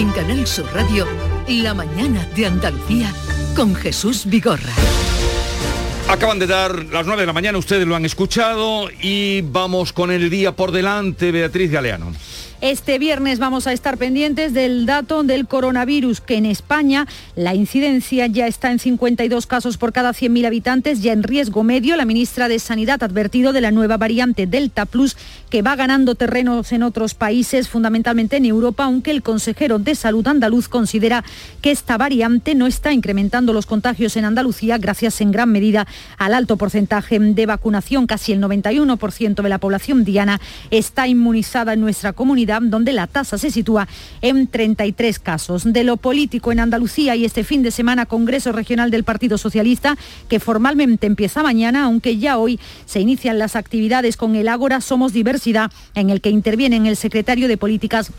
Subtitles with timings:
[0.00, 1.06] En Canal Sur Radio,
[1.46, 3.12] La mañana de Andalucía
[3.54, 4.72] con Jesús Vigorra.
[6.08, 10.10] Acaban de dar las 9 de la mañana, ustedes lo han escuchado y vamos con
[10.10, 12.14] el día por delante, Beatriz Galeano.
[12.60, 18.26] Este viernes vamos a estar pendientes del dato del coronavirus, que en España la incidencia
[18.26, 21.96] ya está en 52 casos por cada 100.000 habitantes, ya en riesgo medio.
[21.96, 25.16] La ministra de Sanidad ha advertido de la nueva variante Delta Plus,
[25.48, 30.28] que va ganando terrenos en otros países, fundamentalmente en Europa, aunque el consejero de Salud
[30.28, 31.24] andaluz considera
[31.62, 35.86] que esta variante no está incrementando los contagios en Andalucía, gracias en gran medida
[36.18, 38.06] al alto porcentaje de vacunación.
[38.06, 43.38] Casi el 91% de la población diana está inmunizada en nuestra comunidad donde la tasa
[43.38, 43.86] se sitúa
[44.22, 45.72] en 33 casos.
[45.72, 49.96] De lo político en Andalucía y este fin de semana Congreso Regional del Partido Socialista,
[50.28, 55.12] que formalmente empieza mañana, aunque ya hoy se inician las actividades con el Ágora Somos
[55.12, 58.10] Diversidad, en el que intervienen el secretario de Políticas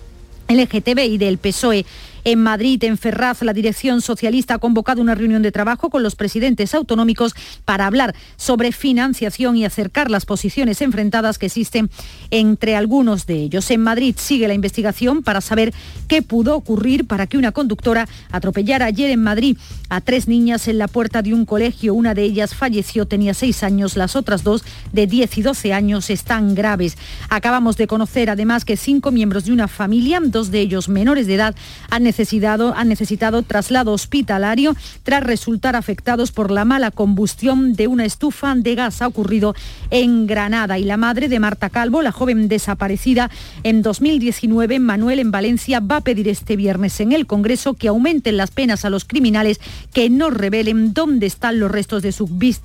[0.48, 1.86] LGTBI del PSOE
[2.24, 6.16] en Madrid, en Ferraz, la dirección socialista ha convocado una reunión de trabajo con los
[6.16, 7.34] presidentes autonómicos
[7.66, 11.90] para hablar sobre financiación y acercar las posiciones enfrentadas que existen
[12.30, 13.70] entre algunos de ellos.
[13.72, 15.74] En Madrid sigue la investigación para saber
[16.08, 19.58] qué pudo ocurrir para que una conductora atropellara ayer en Madrid
[19.90, 21.94] a tres niñas en la puerta de un colegio.
[21.94, 26.10] Una de ellas falleció, tenía seis años, las otras dos de 10 y 12 años
[26.10, 26.98] están graves.
[27.30, 31.36] Acabamos de conocer además que cinco miembros de una familia, dos de ellos menores de
[31.36, 31.56] edad,
[31.90, 38.04] han necesitado, han necesitado traslado hospitalario tras resultar afectados por la mala combustión de una
[38.04, 39.02] estufa de gas.
[39.02, 39.56] Ha ocurrido
[39.92, 43.32] en Granada y la madre de Marta Calvo, la joven desaparecida
[43.64, 48.36] en 2019 Manuel en Valencia, va a pedir este viernes en el Congreso que aumenten
[48.36, 49.62] las penas a los criminales
[49.94, 52.14] que no revelen dónde están los restos de,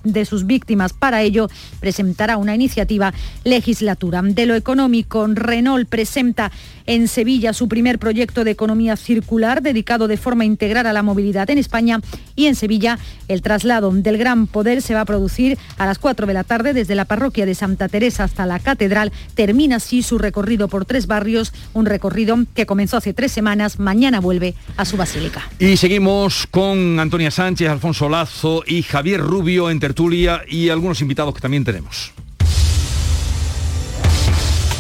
[0.03, 0.93] de sus víctimas.
[0.93, 4.23] Para ello presentará una iniciativa legislatura.
[4.23, 6.51] De lo económico, Renault presenta
[6.87, 11.49] en Sevilla su primer proyecto de economía circular dedicado de forma integral a la movilidad
[11.51, 12.01] en España
[12.35, 16.27] y en Sevilla el traslado del Gran Poder se va a producir a las 4
[16.27, 19.13] de la tarde desde la parroquia de Santa Teresa hasta la Catedral.
[19.35, 24.21] Termina así su recorrido por tres barrios, un recorrido que comenzó hace tres semanas, mañana
[24.21, 25.49] vuelve a su basílica.
[25.59, 31.35] Y seguimos con Antonia Sánchez, Alfonso Lazo y Javier Rubio en tertulia y algunos invitados
[31.35, 32.13] que también tenemos.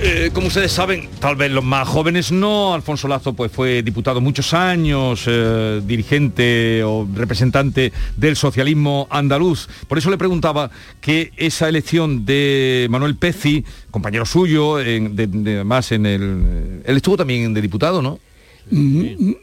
[0.00, 4.20] Eh, como ustedes saben, tal vez los más jóvenes no, Alfonso Lazo pues fue diputado
[4.20, 9.68] muchos años, eh, dirigente o representante del socialismo andaluz.
[9.88, 10.70] Por eso le preguntaba
[11.00, 16.82] que esa elección de Manuel Pezzi, compañero suyo, en, de, de, además en el...
[16.84, 18.20] Él estuvo también de diputado, ¿no?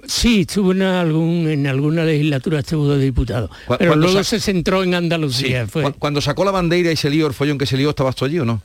[0.08, 3.50] Sí, estuvo en, algún, en alguna legislatura estuvo de diputado,
[3.80, 5.66] pero luego se centró en Andalucía.
[5.66, 5.72] Sí.
[5.72, 5.94] Fue.
[5.94, 8.38] Cuando sacó la bandera y se lió el follón que se lió, ¿estabas tú allí
[8.40, 8.62] o no?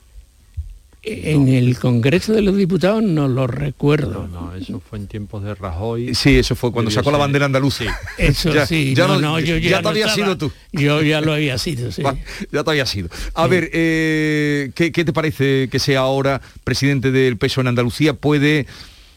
[1.02, 4.28] En el Congreso de los Diputados no lo recuerdo.
[4.30, 6.14] No, no, eso fue en tiempos de Rajoy.
[6.14, 7.84] Sí, eso fue cuando sacó la bandera andaluza.
[7.84, 7.90] Sí.
[8.18, 10.26] Eso ya, sí, ya no, yo ya, ya te no había estaba.
[10.26, 10.52] sido tú.
[10.72, 12.02] Yo ya lo había sido, sí.
[12.52, 13.08] Ya te había sido.
[13.34, 18.12] A ver, eh, ¿qué, ¿qué te parece que sea ahora presidente del peso en Andalucía?
[18.12, 18.66] ¿Puede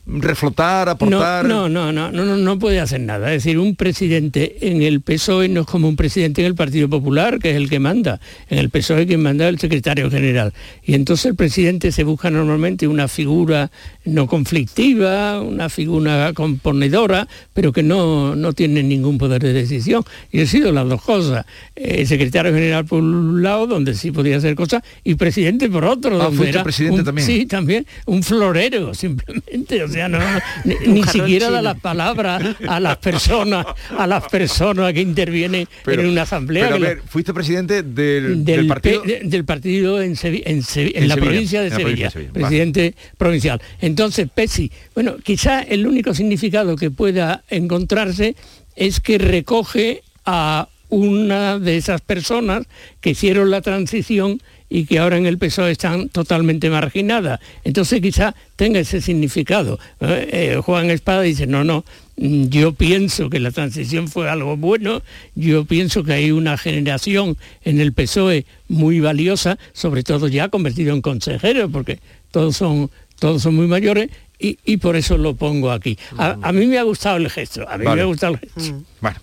[0.05, 1.45] reflotar, aportar?
[1.45, 3.33] No, no, no, no, no, no puede hacer nada.
[3.33, 6.89] Es decir, un presidente en el PSOE no es como un presidente en el Partido
[6.89, 8.19] Popular, que es el que manda.
[8.49, 10.53] En el PSOE quien manda el secretario general.
[10.83, 13.71] Y entonces el presidente se busca normalmente una figura
[14.05, 20.03] no conflictiva, una figura componedora, pero que no, no tiene ningún poder de decisión.
[20.31, 21.45] Y han sido las dos cosas.
[21.75, 26.21] El secretario general por un lado, donde sí podía hacer cosas, y presidente por otro.
[26.21, 27.25] Ah, donde era presidente también.
[27.25, 27.85] Sí, también.
[28.05, 29.81] Un florero, simplemente.
[29.93, 30.19] O sea, no,
[30.63, 36.05] ni, ni siquiera da las palabras a las personas, a las personas que intervienen en
[36.05, 36.65] una asamblea.
[36.65, 39.03] Pero a ver, fuiste presidente del, del partido.
[39.23, 42.33] Del partido en, Sevi en, Sevi en, en la Sevilla, provincia de Sevilla, Sevilla.
[42.33, 43.15] presidente vale.
[43.17, 43.61] provincial.
[43.81, 48.35] Entonces, Pesi, bueno, quizá el único significado que pueda encontrarse
[48.75, 52.65] es que recoge a una de esas personas
[53.01, 54.41] que hicieron la transición
[54.73, 57.39] y que ahora en el PSOE están totalmente marginadas.
[57.63, 59.79] Entonces quizá tenga ese significado.
[60.01, 61.85] Eh, Juan Espada dice, no, no,
[62.17, 65.03] yo pienso que la transición fue algo bueno,
[65.35, 70.95] yo pienso que hay una generación en el PSOE muy valiosa, sobre todo ya convertido
[70.95, 71.99] en consejero, porque
[72.31, 74.09] todos son, todos son muy mayores,
[74.39, 75.99] y, y, por eso lo pongo aquí.
[76.17, 77.97] A, a, mí me ha gustado el gesto, a mí vale.
[77.97, 78.83] me ha gustado el gesto.
[78.99, 79.19] Bueno.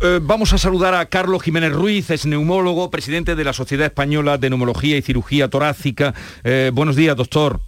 [0.00, 4.38] Eh, vamos a saludar a Carlos Jiménez Ruiz, es neumólogo, presidente de la Sociedad Española
[4.38, 6.14] de Neumología y Cirugía Torácica.
[6.42, 7.60] Eh, buenos días, doctor.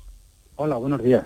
[0.57, 1.25] Hola, buenos días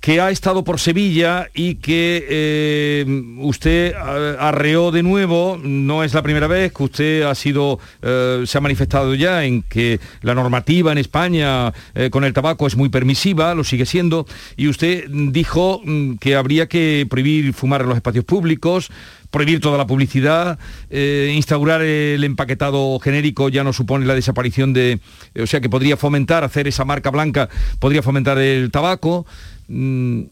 [0.00, 3.04] que ha estado por Sevilla y que eh,
[3.38, 8.58] usted arreó de nuevo, no es la primera vez que usted ha sido, eh, se
[8.58, 12.88] ha manifestado ya en que la normativa en España eh, con el tabaco es muy
[12.88, 14.26] permisiva, lo sigue siendo,
[14.56, 18.90] y usted dijo mm, que habría que prohibir fumar en los espacios públicos,
[19.30, 20.58] prohibir toda la publicidad,
[20.88, 25.00] eh, instaurar el empaquetado genérico ya no supone la desaparición de,
[25.38, 27.48] o sea que podría fomentar, hacer esa marca blanca,
[27.78, 29.26] podría fomentar el tabaco.
[29.68, 30.22] Mm,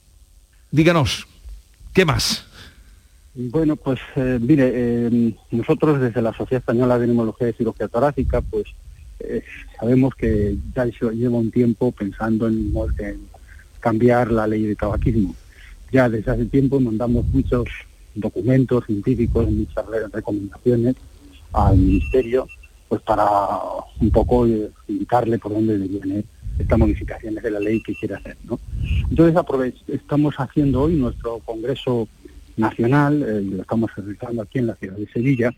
[0.71, 1.27] díganos,
[1.93, 2.45] ¿qué más?
[3.35, 8.41] Bueno, pues eh, mire, eh, nosotros desde la Sociedad Española de Neumología y Cirugía Torácica,
[8.43, 8.67] pues
[9.19, 9.43] eh,
[9.79, 13.21] sabemos que ya lleva un tiempo pensando en, en,
[13.81, 15.35] cambiar la ley de tabaquismo.
[15.91, 17.69] Ya desde hace tiempo mandamos muchos
[18.15, 20.95] documentos científicos, muchas recomendaciones
[21.53, 22.47] al Ministerio,
[22.89, 23.27] pues para
[24.01, 24.47] un poco
[24.87, 26.25] indicarle por dónde viene
[26.59, 28.37] estas modificaciones de la ley que quiere hacer.
[28.45, 28.59] ¿no?
[29.11, 32.09] Entonces estamos haciendo hoy nuestro Congreso
[32.56, 35.53] Nacional, eh, y lo estamos realizando aquí en la ciudad de Sevilla,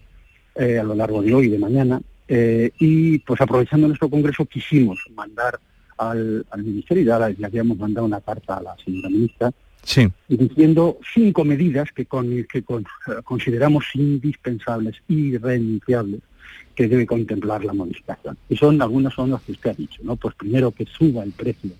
[0.54, 4.46] eh, a lo largo de hoy y de mañana, eh, y pues aprovechando nuestro Congreso
[4.46, 5.60] quisimos mandar
[5.98, 9.52] al, al Ministerio, y ya le habíamos mandado una carta a la señora ministra,
[9.82, 10.08] sí.
[10.28, 12.86] diciendo cinco medidas que, con, que con,
[13.24, 16.20] consideramos indispensables y irrenunciables
[16.76, 18.36] que debe contemplar la modificación.
[18.48, 20.14] Y son algunas son las que usted ha dicho, ¿no?
[20.16, 21.70] Pues primero que suba el precio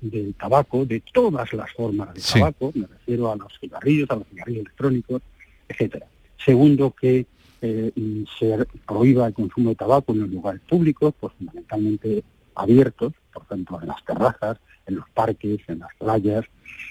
[0.00, 2.40] del tabaco, de todas las formas de sí.
[2.40, 5.22] tabaco, me refiero a los cigarrillos, a los cigarrillos electrónicos,
[5.68, 6.06] etcétera.
[6.44, 7.26] Segundo, que
[7.60, 7.92] eh,
[8.38, 12.24] se prohíba el consumo de tabaco en los lugares públicos, pues fundamentalmente
[12.54, 16.44] abiertos, por ejemplo, en las terrazas, en los parques, en las playas,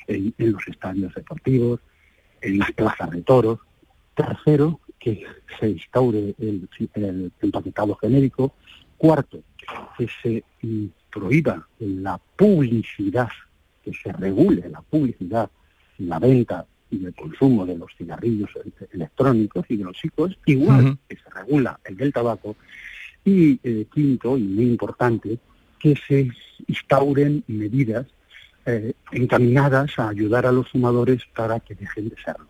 [0.07, 1.79] en, en los estadios deportivos,
[2.39, 3.59] en las plazas de toros.
[4.15, 5.25] Tercero, que
[5.59, 8.53] se instaure el, el empaquetado genérico.
[8.97, 9.41] Cuarto,
[9.97, 10.43] que se
[11.11, 13.29] prohíba la publicidad,
[13.83, 15.49] que se regule la publicidad,
[15.97, 18.51] la venta y el consumo de los cigarrillos
[18.91, 20.97] electrónicos y de los chicos, igual uh -huh.
[21.07, 22.55] que se regula el del tabaco.
[23.25, 25.39] Y eh, quinto, y muy importante,
[25.79, 26.29] que se
[26.67, 28.05] instauren medidas
[28.67, 32.47] eh, encaminadas a ayudar a los fumadores para que dejen de serlo.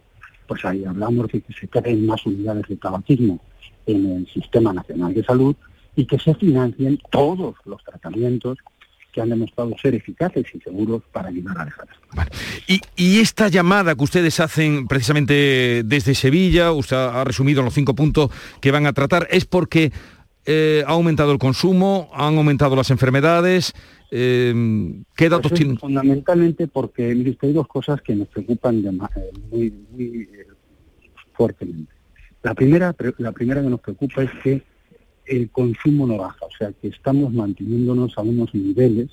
[0.52, 3.40] Pues ahí hablamos de que se creen más unidades de tabaquismo
[3.86, 5.56] en el Sistema Nacional de Salud
[5.96, 8.58] y que se financien todos los tratamientos
[9.14, 11.88] que han demostrado ser eficaces y seguros para ayudar a dejar.
[12.98, 18.30] Y, esta llamada que ustedes hacen precisamente desde Sevilla, usted ha resumido los cinco puntos
[18.60, 19.94] que van a tratar, es porque
[20.46, 23.74] eh, ha aumentado el consumo, han aumentado las enfermedades.
[24.10, 24.54] Eh,
[25.16, 25.78] ¿Qué datos pues tienen?
[25.78, 30.48] Fundamentalmente porque, mire hay dos cosas que nos preocupan de, eh, muy, muy eh,
[31.34, 31.94] fuertemente.
[32.44, 34.62] La primera, la primera que nos preocupa es que
[35.26, 39.10] el consumo no baja, o sea que estamos manteniéndonos a unos niveles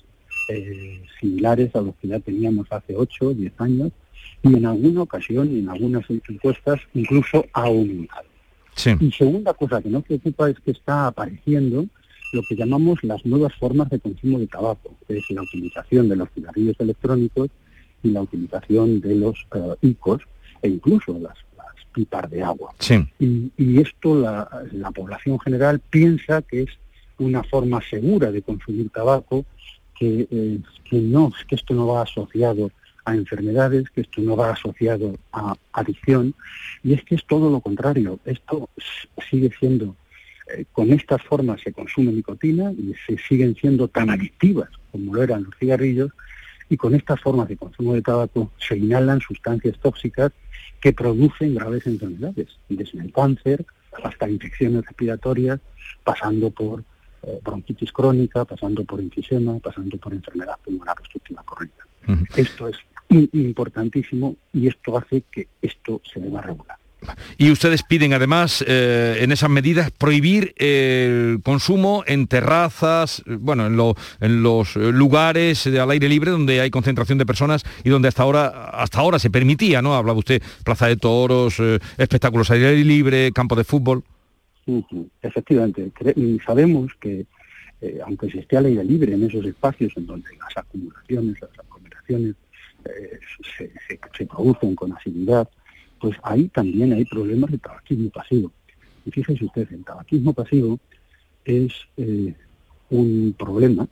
[1.20, 3.92] similares a los que ya teníamos hace 8 o 10 años
[4.42, 8.26] y en alguna ocasión y en algunas encuestas incluso ha aumentado.
[8.78, 8.94] Sí.
[9.00, 11.86] Y segunda cosa que nos preocupa es que está apareciendo
[12.32, 16.16] lo que llamamos las nuevas formas de consumo de tabaco, que es la utilización de
[16.16, 17.48] los cigarrillos electrónicos
[18.02, 20.22] y la utilización de los uh, ICOs
[20.62, 21.34] e incluso las
[21.92, 22.72] pipas de agua.
[22.78, 23.04] Sí.
[23.18, 26.70] Y, y, esto la, la, población general piensa que es
[27.18, 29.44] una forma segura de consumir tabaco,
[29.98, 32.70] que, eh, que no, que esto no va asociado
[33.08, 36.34] a enfermedades, que esto no va asociado a adicción,
[36.82, 38.18] y es que es todo lo contrario.
[38.24, 38.68] Esto
[39.30, 39.96] sigue siendo,
[40.54, 45.22] eh, con estas formas se consume nicotina y se siguen siendo tan adictivas como lo
[45.22, 46.10] eran los cigarrillos,
[46.70, 50.32] y con estas formas de consumo de tabaco se inhalan sustancias tóxicas
[50.80, 53.64] que producen graves enfermedades, desde el cáncer
[54.04, 55.60] hasta infecciones respiratorias,
[56.04, 56.84] pasando por
[57.22, 61.84] eh, bronquitis crónica, pasando por enfisema, pasando por enfermedad pulmonar obstructiva crónica.
[62.36, 62.76] Esto es
[63.08, 66.76] importantísimo y esto hace que esto se deba regular.
[67.36, 74.42] Y ustedes piden además eh, en esas medidas prohibir el consumo en terrazas, bueno, en,
[74.42, 78.98] los lugares al aire libre donde hay concentración de personas y donde hasta ahora, hasta
[78.98, 79.94] ahora se permitía, ¿no?
[79.94, 84.02] Hablaba usted, plaza de toros, eh, espectáculos al aire libre, campo de fútbol.
[85.22, 85.90] Efectivamente,
[86.44, 87.26] sabemos que
[87.80, 91.58] eh, aunque se esté al aire libre en esos espacios en donde las acumulaciones, las
[91.60, 92.34] aglomeraciones
[93.56, 93.70] se,
[94.16, 95.48] se producen con asiduidad,
[96.00, 98.52] pues ahí también hay problemas de tabaquismo pasivo.
[99.04, 100.78] Y fíjese usted, el tabaquismo pasivo
[101.44, 102.34] es eh,
[102.90, 103.88] un problema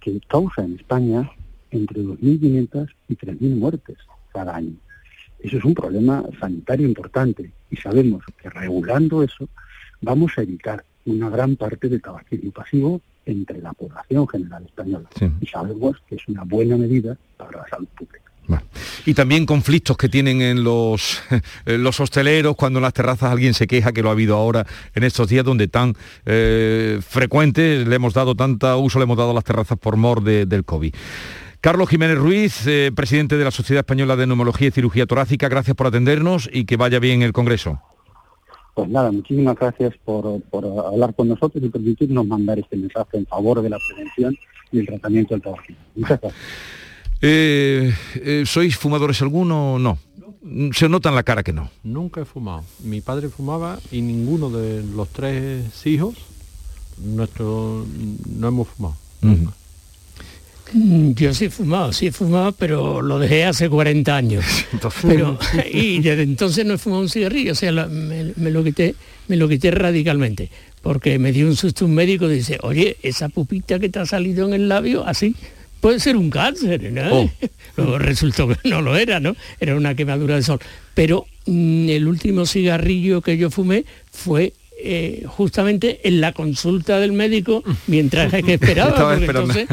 [0.00, 1.30] que causa en España
[1.70, 3.96] entre 2.500 y 3.000 muertes
[4.32, 4.74] cada año.
[5.38, 9.48] Eso es un problema sanitario importante y sabemos que regulando eso
[10.00, 15.08] vamos a evitar una gran parte del tabaquismo pasivo entre la población general española.
[15.40, 18.29] Y sabemos que es una buena medida para la salud pública.
[19.06, 21.22] Y también conflictos que tienen en los,
[21.64, 25.04] los hosteleros cuando en las terrazas alguien se queja, que lo ha habido ahora en
[25.04, 25.94] estos días donde tan
[26.26, 30.22] eh, frecuente le hemos dado tanta uso, le hemos dado a las terrazas por mor
[30.22, 30.94] del COVID.
[31.60, 35.76] Carlos Jiménez Ruiz, eh, presidente de la Sociedad Española de Neumología y Cirugía Torácica, gracias
[35.76, 37.80] por atendernos y que vaya bien el Congreso.
[38.74, 43.26] Pues nada, muchísimas gracias por, por hablar con nosotros y permitirnos mandar este mensaje en
[43.26, 44.34] favor de la prevención
[44.72, 45.62] y el tratamiento del tabaco.
[45.94, 46.42] Muchas gracias.
[47.22, 49.78] Eh, eh, ¿Sois fumadores alguno?
[49.78, 49.98] No.
[50.72, 51.70] Se nota en la cara que no.
[51.84, 52.64] Nunca he fumado.
[52.82, 56.14] Mi padre fumaba y ninguno de los tres hijos
[57.02, 57.86] nuestro
[58.36, 58.96] no hemos fumado.
[60.72, 64.44] Mm, yo sí he fumado, sí he fumado, pero lo dejé hace 40 años.
[65.02, 65.38] pero,
[65.72, 68.94] y desde entonces no he fumado un cigarrillo, o sea, me, lo quité,
[69.28, 70.50] me lo quité radicalmente,
[70.82, 74.06] porque me dio un susto un médico y dice, oye, esa pupita que te ha
[74.06, 75.34] salido en el labio, así,
[75.80, 77.22] puede ser un cáncer, ¿no?
[77.22, 77.30] Oh.
[77.76, 79.36] Luego resultó que no lo era, ¿no?
[79.58, 80.60] Era una quemadura de sol.
[80.94, 87.12] Pero mm, el último cigarrillo que yo fumé fue eh, justamente en la consulta del
[87.12, 89.14] médico mientras que esperaba.
[89.14, 89.66] entonces,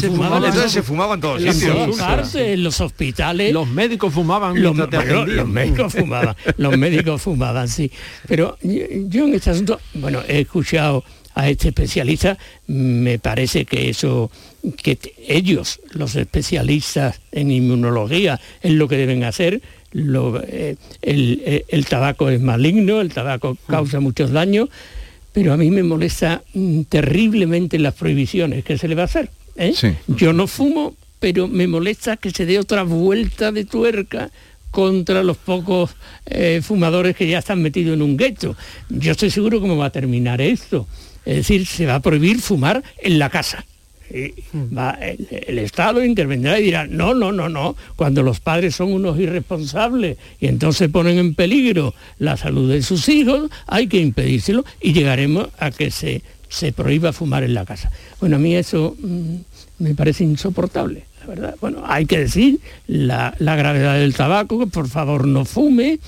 [0.00, 0.82] se, fumaban, entonces
[1.20, 3.52] todos los en los hospitales.
[3.52, 7.90] Los médicos fumaban los, los médicos fumaban, los médicos fumaban, sí.
[8.26, 11.04] Pero yo en este asunto, bueno, he escuchado
[11.34, 12.38] a este especialista,
[12.68, 14.30] me parece que eso,
[14.82, 19.60] que ellos, los especialistas en inmunología, es lo que deben hacer.
[19.92, 24.68] Eh, eh, el, tabaco es maligno, el tabaco causa muchos daños,
[25.32, 29.30] pero a mí me molesta mm, terriblemente las prohibiciones que se le va a hacer.
[29.56, 29.74] ¿eh?
[30.06, 34.30] Yo no fumo, pero me molesta que se dé otra vuelta de tuerca
[34.70, 35.94] contra los pocos
[36.62, 38.56] fumadores que ya están metidos en un gueto.
[38.88, 40.88] Yo estoy seguro cómo va a terminar esto.
[41.24, 43.64] Es decir, se va a prohibir fumar en la casa.
[44.52, 44.76] Hmm.
[44.76, 49.18] Va, el, Estado intervendrá y dirá, no, no, no, no, cuando los padres son unos
[49.18, 54.92] irresponsables y entonces ponen en peligro la salud de sus hijos, hay que impedírselo y
[54.92, 57.90] llegaremos a que se, se prohíba fumar en la casa.
[58.20, 59.36] Bueno, a mí eso mm,
[59.78, 61.56] me parece insoportable, la verdad.
[61.60, 65.98] Bueno, hay que decir la, la gravedad del tabaco, que por favor no fume,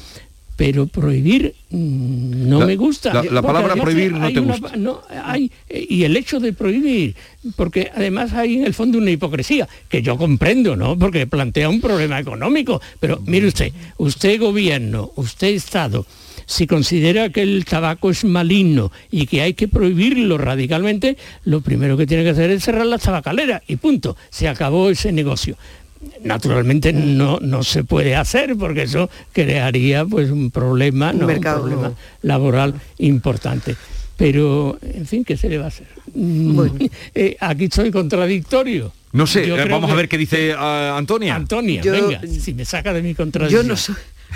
[0.56, 3.22] pero prohibir mm, no me gusta.
[3.22, 4.76] La, palabra prohibir no te gusta.
[4.76, 7.14] No, hay, y el hecho de prohibir,
[7.54, 10.98] porque además hay en el fondo una hipocresía, que yo comprendo, ¿no?
[10.98, 16.06] Porque plantea un problema económico, pero mire usted, usted gobierno, usted Estado,
[16.46, 21.96] si considera que el tabaco es maligno y que hay que prohibirlo radicalmente, lo primero
[21.96, 25.56] que tiene que hacer es cerrar las tabacaleras y punto, se acabó ese negocio
[26.22, 32.74] naturalmente no, no se puede hacer porque eso crearía pues un problema, un, problema laboral
[32.98, 33.76] importante.
[34.16, 35.86] Pero, en fin, ¿qué se le va a hacer?
[36.14, 36.60] Mm,
[37.14, 38.92] eh, aquí soy contradictorio.
[39.12, 41.34] No sé, eh, vamos a ver qué dice ah, Antonia.
[41.34, 43.62] Antonia, venga, si me saca de mi contradicción.
[43.62, 43.94] Yo no soy...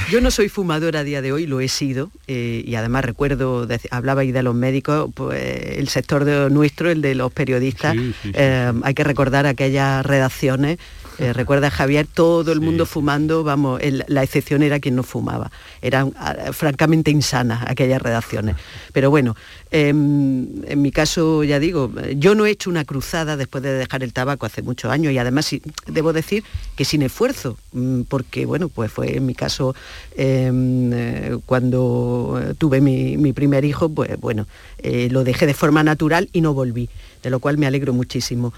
[0.09, 3.67] Yo no soy fumadora a día de hoy, lo he sido, eh, y además recuerdo,
[3.91, 5.43] hablaba ahí de los médicos, pues
[5.77, 7.97] el sector de, nuestro, el de los periodistas,
[8.33, 10.79] hay que recordar aquellas redacciones
[11.21, 15.51] Eh, recuerda Javier, todo el mundo fumando, vamos, la excepción era quien no fumaba.
[15.83, 18.57] Eran ah, francamente insanas aquellas redacciones.
[18.95, 19.37] Pero bueno,
[19.71, 24.03] em, en mi caso, ya digo, yo no he hecho una cruzada después de dejar
[24.03, 25.55] el tabaco hace muchos años y además
[25.87, 26.43] debo decir
[26.75, 29.75] que sin esfuerzo, mm, porque bueno, pues fue en mi caso
[30.17, 34.47] em, eh, cuando tuve mi, primer hijo, pues bueno,
[34.79, 36.89] eh, lo dejé de forma natural y no volví,
[37.23, 38.53] de lo cual me alegro muchísimo.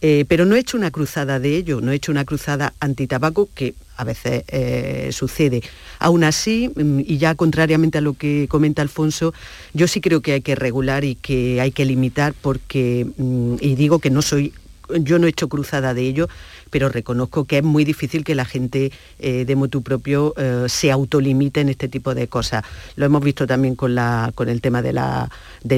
[0.00, 3.48] Eh, pero no he hecho una cruzada de ello, no he hecho una cruzada anti-tabaco
[3.54, 5.62] que a veces eh, sucede.
[5.98, 9.34] Aún así, mm, y ya contrariamente a lo que comenta Alfonso,
[9.74, 13.74] yo sí creo que hay que regular y que hay que limitar porque, mm, y
[13.74, 14.52] digo que no soy,
[15.00, 16.28] yo no he hecho cruzada de ello,
[16.70, 20.90] pero reconozco que es muy difícil que la gente eh, de motu propio eh, se
[20.90, 22.64] autolimite en este tipo de cosas.
[22.96, 25.30] Lo hemos visto también con, la, con el tema de la,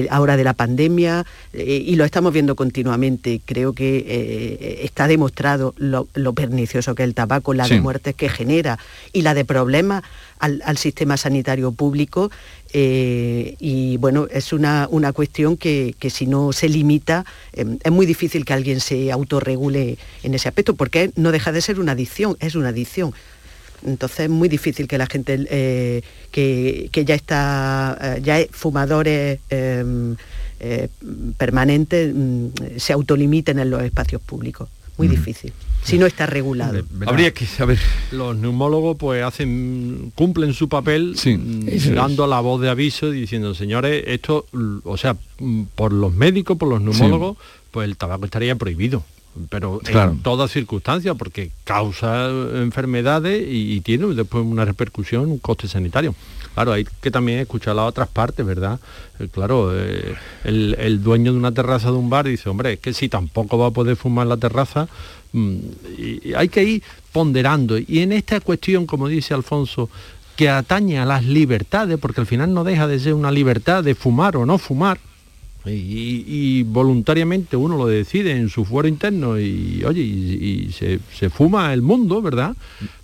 [0.09, 3.41] ahora de la pandemia eh, y lo estamos viendo continuamente.
[3.45, 8.79] Creo que está demostrado lo, pernicioso que es el tabaco, la de muertes que genera
[9.11, 10.03] y la de problemas
[10.41, 12.31] al, sistema sanitario público
[12.73, 18.45] eh, y bueno, es una, cuestión que, si no se limita, em, es muy difícil
[18.45, 22.55] que alguien se autorregule en ese aspecto, porque no deja de ser una adicción, es
[22.55, 23.13] una adicción.
[23.85, 26.01] Entonces es muy difícil que la gente eh,
[26.31, 30.15] que, ya está, eh, ya es fumadores em,
[31.37, 32.47] permanentes, mm,
[32.77, 34.69] se autolimiten en los espacios públicos.
[34.97, 35.51] Muy difícil
[35.83, 36.83] si no está regulado.
[37.05, 37.79] Habría que saber.
[38.11, 44.03] Los neumólogos pues hacen, cumplen su papel mm, dando la voz de aviso diciendo, señores,
[44.07, 44.45] esto,
[44.83, 47.37] o sea, mm, por los médicos, por los neumólogos,
[47.71, 49.03] pues el tabaco estaría prohibido
[49.49, 56.13] pero en todas circunstancias, porque causa enfermedades y, tiene después una repercusión, un coste sanitario.
[56.53, 58.79] Claro, hay que también escuchar las otras partes, ¿verdad?
[59.19, 62.93] Eh, claro, eh, el, dueño de una terraza de un bar dice, hombre, es que
[62.93, 64.87] si tampoco va a poder fumar la terraza,
[65.33, 65.57] Mm,
[66.35, 67.77] hay que ir ponderando.
[67.77, 69.89] Y en esta cuestión, como dice Alfonso,
[70.35, 73.95] que atañe a las libertades, porque al final no deja de ser una libertad de
[73.95, 74.99] fumar o no fumar,
[75.63, 81.83] y, voluntariamente uno lo decide en su fuero interno y oye, y, se, fuma el
[81.83, 82.55] mundo, ¿verdad?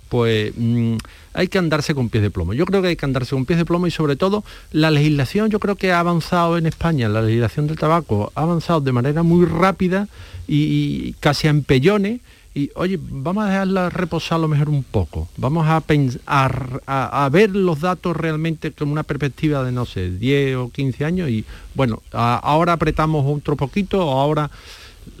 [0.08, 0.96] Pues mm,
[1.38, 2.52] hay que andarse con pies de plomo.
[2.52, 4.42] Yo creo que hay que andarse con pies de plomo y sobre todo
[4.72, 8.80] la legislación yo creo que ha avanzado en España, la legislación del tabaco ha avanzado
[8.80, 10.08] de manera muy rápida
[10.48, 12.20] y, casi a empellones
[12.56, 15.80] y oye, vamos a dejarla reposar a lo mejor un poco, vamos a,
[16.26, 21.04] a, a, ver los datos realmente con una perspectiva de, no sé, 10 o 15
[21.04, 21.44] años y
[21.76, 24.50] bueno, ahora apretamos otro poquito, ahora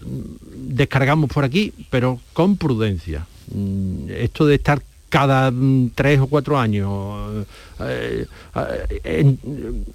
[0.04, 3.24] mm, descargamos por aquí, pero con prudencia.
[3.54, 7.46] Mm, esto de estar cada mm, tres o cuatro años
[7.80, 8.26] eh,
[9.04, 9.36] eh,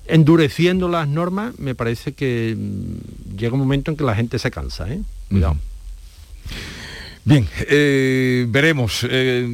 [0.08, 2.58] endureciendo las normas, me parece que
[3.36, 4.92] llega un momento en que la gente se cansa.
[4.92, 5.02] ¿eh?
[5.30, 5.58] Cuidado.
[7.26, 9.48] Bien, eh, veremos eh,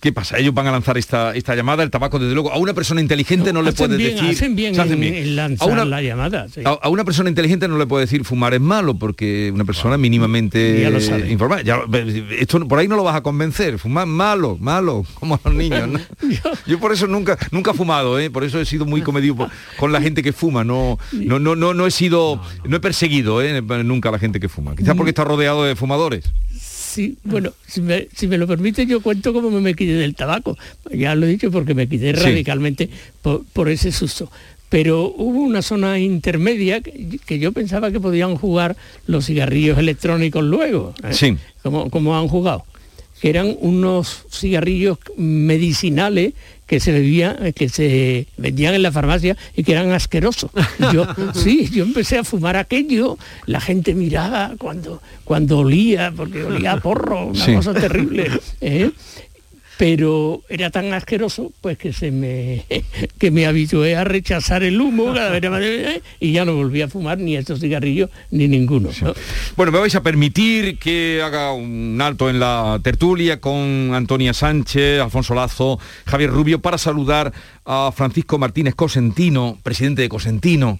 [0.00, 0.38] qué pasa.
[0.38, 1.82] Ellos van a lanzar esta, esta llamada.
[1.82, 4.30] El tabaco, desde luego, a una persona inteligente no, le puede decir...
[4.30, 6.46] Hacen bien, en, lanzar a una, la llamada.
[6.64, 10.88] A, una persona inteligente no le puede decir fumar es malo, porque una persona mínimamente
[11.28, 11.62] informada.
[12.38, 13.80] esto por ahí no lo vas a convencer.
[13.80, 16.00] Fumar malo, malo, como los niños.
[16.66, 18.30] yo, por eso nunca, nunca he fumado, ¿eh?
[18.30, 20.62] por eso he sido muy comedido con la gente que fuma.
[20.62, 23.42] No, no, no, no, no he sido, no, he perseguido
[23.82, 24.76] nunca a la gente que fuma.
[24.76, 26.24] Quizás porque está rodeado de fumadores
[26.96, 30.56] sí, bueno, si me, lo permite, yo cuento cómo me quité del tabaco.
[30.90, 32.88] Ya lo he dicho porque me quité radicalmente
[33.20, 34.30] por, ese susto.
[34.70, 40.94] Pero hubo una zona intermedia que, yo pensaba que podían jugar los cigarrillos electrónicos luego,
[41.04, 41.12] ¿eh?
[41.12, 41.36] sí.
[41.62, 42.64] como, como han jugado
[43.20, 46.34] que eran unos cigarrillos medicinales
[46.66, 50.50] que se bebían, que se vendían en la farmacia y que eran asquerosos.
[50.92, 56.72] Yo, sí, yo empecé a fumar aquello, la gente miraba cuando, cuando olía, porque olía
[56.72, 58.30] a porro, una cosa terrible.
[58.60, 58.90] ¿eh?
[59.76, 62.64] Pero era tan asqueroso pues que se me
[63.18, 65.14] que me habitué a rechazar el humo
[66.20, 68.90] y ya no volví a fumar ni estos cigarrillos ni ninguno.
[69.56, 75.00] Bueno, me vais a permitir que haga un alto en la tertulia con Antonia Sánchez,
[75.00, 77.32] Alfonso Lazo, Javier Rubio para saludar
[77.64, 80.78] a Francisco Martínez Cosentino, presidente de Cosentino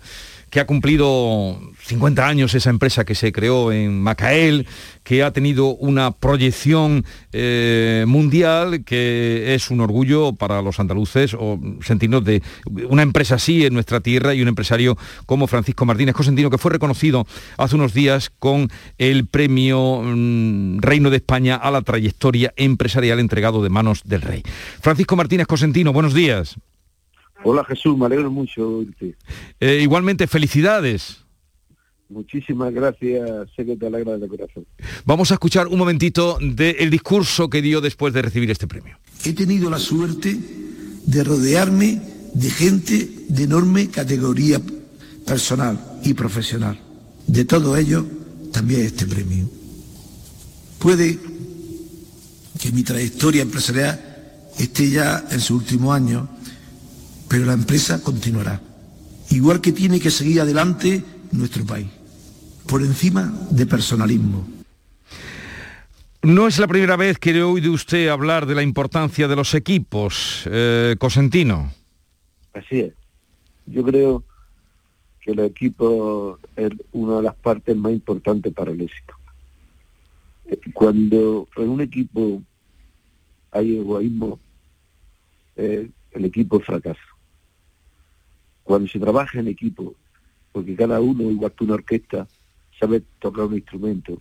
[0.50, 4.66] que ha cumplido 50 años esa empresa que se creó en Macael,
[5.02, 11.60] que ha tenido una proyección eh, mundial que es un orgullo para los andaluces o
[11.82, 12.42] sentirnos de
[12.88, 16.72] una empresa así en nuestra tierra y un empresario como Francisco Martínez Cosentino, que fue
[16.72, 23.20] reconocido hace unos días con el premio mm, Reino de España a la trayectoria empresarial
[23.20, 24.42] entregado de manos del rey.
[24.80, 26.56] Francisco Martínez Cosentino, buenos días.
[27.48, 28.84] Hola Jesús, me alegro mucho.
[29.60, 31.18] Eh, igualmente, felicidades.
[32.08, 34.66] Muchísimas gracias, sé que te alegra de corazón.
[35.04, 38.98] Vamos a escuchar un momentito del discurso que dio después de recibir este premio.
[39.24, 40.36] He tenido la suerte
[41.04, 42.02] de rodearme
[42.34, 44.60] de gente de enorme categoría
[45.24, 46.80] personal y profesional.
[47.28, 48.04] De todo ello,
[48.52, 49.48] también este premio.
[50.80, 51.16] Puede
[52.60, 54.00] que mi trayectoria empresarial
[54.58, 56.28] esté ya en su último año,
[57.28, 58.60] pero la empresa continuará.
[59.30, 61.88] Igual que tiene que seguir adelante nuestro país,
[62.66, 64.46] por encima de personalismo.
[66.22, 69.54] No es la primera vez que he oído usted hablar de la importancia de los
[69.54, 71.72] equipos, eh, Cosentino.
[72.52, 72.92] Así es.
[73.66, 74.24] Yo creo
[75.20, 79.14] que el equipo es una de las partes más importantes para el éxito.
[80.72, 82.42] Cuando en un equipo
[83.50, 84.38] hay egoísmo,
[85.56, 87.00] eh, el equipo fracasa.
[88.66, 89.94] Cuando se trabaja en equipo
[90.50, 92.26] porque cada uno, igual que una orquesta,
[92.80, 94.20] sabe tocar un instrumento,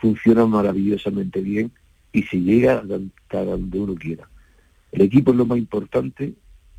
[0.00, 1.70] funciona maravillosamente bien
[2.10, 4.28] y se llega a donde uno quiera.
[4.90, 6.32] El equipo es lo más importante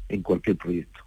[0.09, 0.99] en cualquier proyecto.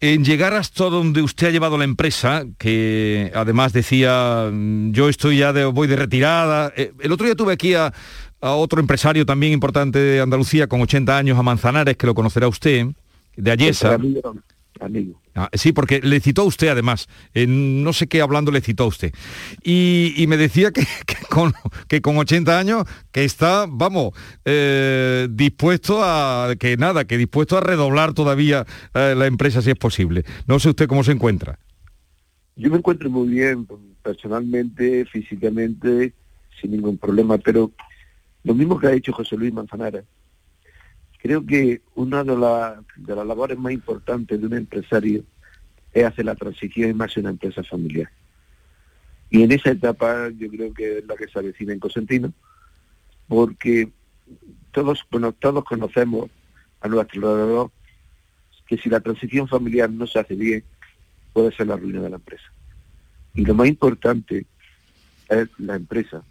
[0.00, 4.50] En llegar hasta donde usted ha llevado la empresa, que además decía,
[4.90, 6.72] yo estoy ya de, voy de retirada.
[6.76, 7.92] Eh, el otro día tuve aquí a,
[8.40, 12.88] otro empresario también importante de Andalucía, con 80 años, a Manzanares, que lo conocerá usted,
[13.36, 13.98] de Ayesa
[14.80, 15.20] amigo.
[15.34, 18.84] Ah, sí, porque le citó a usted además, en no sé qué hablando le citó
[18.84, 19.12] a usted.
[19.62, 20.84] Y, me decía que,
[21.28, 21.52] con,
[21.88, 24.12] que con 80 años, que está, vamos,
[24.44, 29.76] eh, dispuesto a, que nada, que dispuesto a redoblar todavía eh, la empresa si es
[29.76, 30.24] posible.
[30.46, 31.58] No sé usted cómo se encuentra.
[32.56, 33.66] Yo me encuentro muy bien,
[34.02, 36.12] personalmente, físicamente,
[36.60, 37.72] sin ningún problema, pero
[38.44, 40.04] lo mismo que ha dicho José Luis Manzanares
[41.24, 42.34] Creo que una de,
[42.96, 45.24] de las labores más importantes de un empresario
[45.94, 48.10] es hacer la transición y más una empresa familiar.
[49.30, 52.30] Y en esa etapa yo creo que es la que se avecina en Cosentino,
[53.26, 53.90] porque
[54.70, 56.28] todos, bueno, todos conocemos
[56.82, 57.70] a nuestro alrededor
[58.66, 60.62] que si la transición familiar no se hace bien,
[61.32, 62.52] puede ser la ruina de la empresa.
[63.32, 64.44] Y lo más importante
[65.30, 66.22] es la empresa,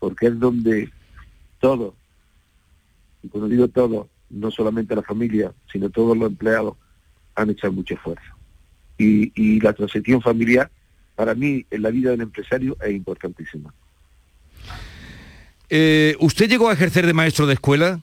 [0.00, 0.90] porque es donde
[1.60, 1.94] todos
[3.22, 6.76] y cuando digo todo, no solamente la familia, sino todos los empleados
[7.34, 8.34] han hecho mucho esfuerzo.
[8.98, 10.70] Y, la transición familiar,
[11.14, 13.72] para mí, en la vida del empresario es importantísima.
[15.70, 18.00] Eh, ¿Usted llegó a ejercer de maestro de escuela?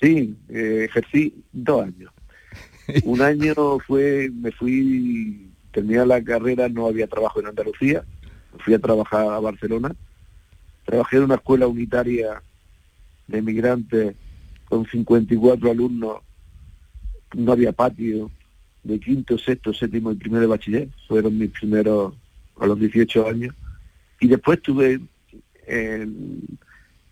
[0.00, 2.12] Sí, eh, ejercí dos años.
[3.04, 3.54] Un año
[3.86, 8.04] fue, me fui, terminé la carrera, no había trabajo en Andalucía,
[8.58, 9.94] fui a trabajar a Barcelona.
[10.84, 12.42] Trabajé en una escuela unitaria
[13.26, 14.14] de migrantes
[14.68, 16.18] con 54 alumnos,
[17.34, 18.30] no había patio,
[18.82, 22.14] de quinto, sexto, séptimo y primero de bachiller, fueron mis primeros
[22.58, 23.54] a los 18 años.
[24.20, 25.00] Y después estuve
[25.66, 26.40] en,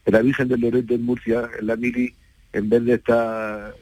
[0.06, 2.14] la Virgen del Loreto en Murcia, en la Mili,
[2.52, 3.74] en vez de estar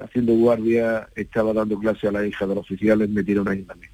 [0.00, 3.90] haciendo guardia, estaba dando clase a la hija de los oficiales, me tiró ahí también.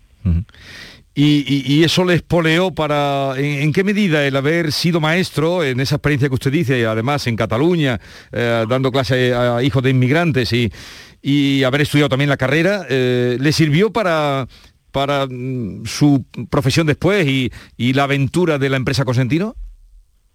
[1.18, 6.28] Y, eso le espoleó para, ¿en, qué medida el haber sido maestro en esa experiencia
[6.28, 7.98] que usted dice, además en Cataluña,
[8.32, 13.52] eh, dando clase a hijos de inmigrantes y, haber estudiado también la carrera, eh, le
[13.52, 14.46] sirvió para,
[14.90, 19.56] para mm, su profesión después y, la aventura de la empresa Cosentino?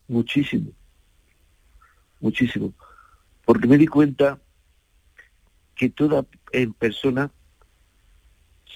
[0.08, 0.72] Muchísimo,
[2.20, 2.74] muchísimo,
[3.46, 4.40] porque me di cuenta
[5.76, 6.26] que toda
[6.80, 7.30] persona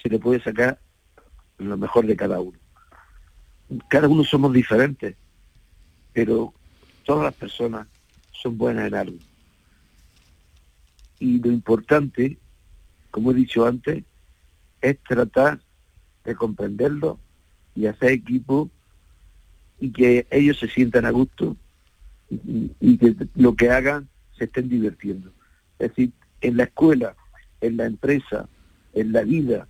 [0.00, 0.78] se le puede sacar
[1.58, 2.58] lo mejor de cada uno.
[3.88, 5.16] Cada uno somos diferentes,
[6.12, 6.52] pero
[7.04, 7.86] todas las personas
[8.32, 9.18] son buenas en algo.
[11.18, 12.38] Y lo importante,
[13.10, 14.04] como he dicho antes,
[14.80, 15.60] es tratar
[16.24, 17.18] de comprenderlo
[17.74, 18.70] y hacer equipo
[19.80, 21.56] y que ellos se sientan a gusto
[22.30, 25.32] y, y, que lo que hagan se estén divirtiendo.
[25.78, 27.16] Es decir, en la escuela,
[27.60, 28.48] en la empresa,
[28.92, 29.68] en la vida,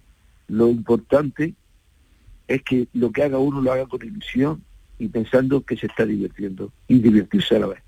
[0.48, 1.54] lo importante
[2.48, 4.62] es que lo que haga uno lo haga con ilusión
[4.98, 7.82] y pensando que se está divirtiendo y divertirse a la vez.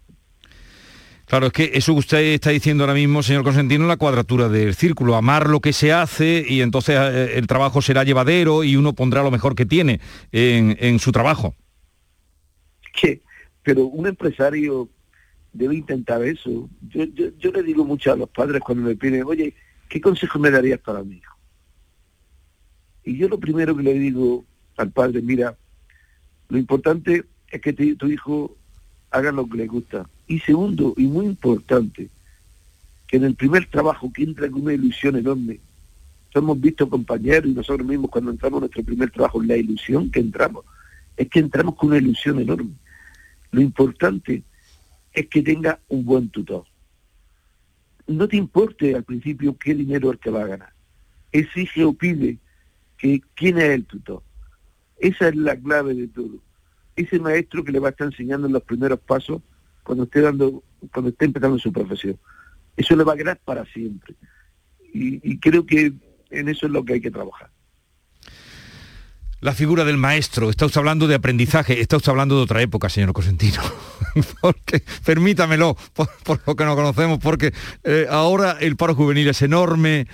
[1.26, 4.74] Claro, es que eso que usted está diciendo ahora mismo, señor Consentino, la cuadratura del
[4.74, 8.94] círculo, amar lo que se hace y entonces eh, el trabajo será llevadero y uno
[8.94, 10.00] pondrá lo mejor que tiene
[10.32, 11.54] en, su trabajo.
[12.98, 13.20] ¿Qué?
[13.62, 14.88] Pero un empresario
[15.52, 16.70] debe intentar eso.
[16.88, 19.54] Yo, yo le digo mucho a los padres cuando me piden, oye,
[19.90, 21.37] ¿qué consejo me darías para mi hijo?
[23.08, 24.44] Y yo lo primero que le digo
[24.76, 25.56] al padre, mira,
[26.50, 28.54] lo importante es que tu hijo
[29.10, 30.06] haga lo que le gusta.
[30.26, 32.10] Y segundo, y muy importante,
[33.06, 35.58] que en el primer trabajo que entra con una ilusión enorme,
[36.34, 40.20] hemos visto compañeros y nosotros mismos cuando entramos en nuestro primer trabajo, la ilusión que
[40.20, 40.66] entramos,
[41.16, 42.74] es que entramos con una ilusión enorme.
[43.52, 44.42] Lo importante
[45.14, 46.64] es que tenga un buen tutor.
[48.06, 50.72] No te importe al principio qué dinero es que va a ganar.
[51.32, 52.36] Exige o pide
[52.98, 54.22] que quién es el tutor.
[54.98, 56.42] Esa es la clave de todo.
[56.96, 59.40] Ese maestro que le va a estar enseñando en los primeros pasos
[59.84, 62.18] cuando esté dando, cuando esté empezando su profesión.
[62.76, 64.14] Eso le va a quedar para siempre.
[64.92, 65.92] Y, y creo que
[66.30, 67.50] en eso es lo que hay que trabajar.
[69.40, 72.88] La figura del maestro, está usted hablando de aprendizaje, está usted hablando de otra época,
[72.88, 73.62] señor Cosentino.
[74.40, 77.52] porque, permítamelo, por, lo que no conocemos, porque
[77.84, 80.08] eh, ahora el paro juvenil es enorme.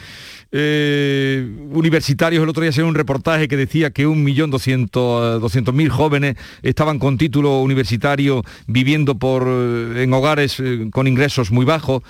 [0.53, 5.89] Eh, universitarios, el otro día se un reportaje que decía que un millón doscientos mil
[5.89, 12.03] jóvenes estaban con título universitario viviendo por, eh, en hogares con ingresos muy bajos.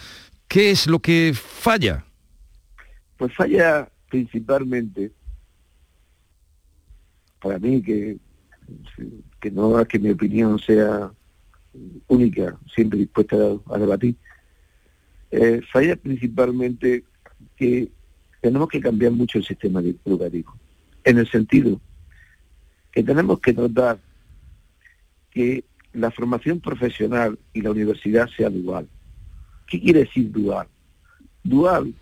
[0.48, 2.04] ¿Qué es lo que falla?
[3.16, 5.12] Pues falla principalmente
[7.44, 8.16] para mí que,
[9.38, 11.12] que no es que mi opinión sea
[12.08, 13.36] única, siempre dispuesta
[13.70, 14.16] a, debatir,
[15.30, 17.04] eh, falla principalmente
[17.54, 17.90] que
[18.40, 20.56] tenemos que cambiar mucho el sistema educativo,
[21.04, 21.78] en el sentido
[22.90, 23.98] que tenemos que notar
[25.30, 28.88] que la formación profesional y la universidad sea dual.
[29.66, 30.66] ¿Qué quiere decir dual?
[31.42, 31.92] Dual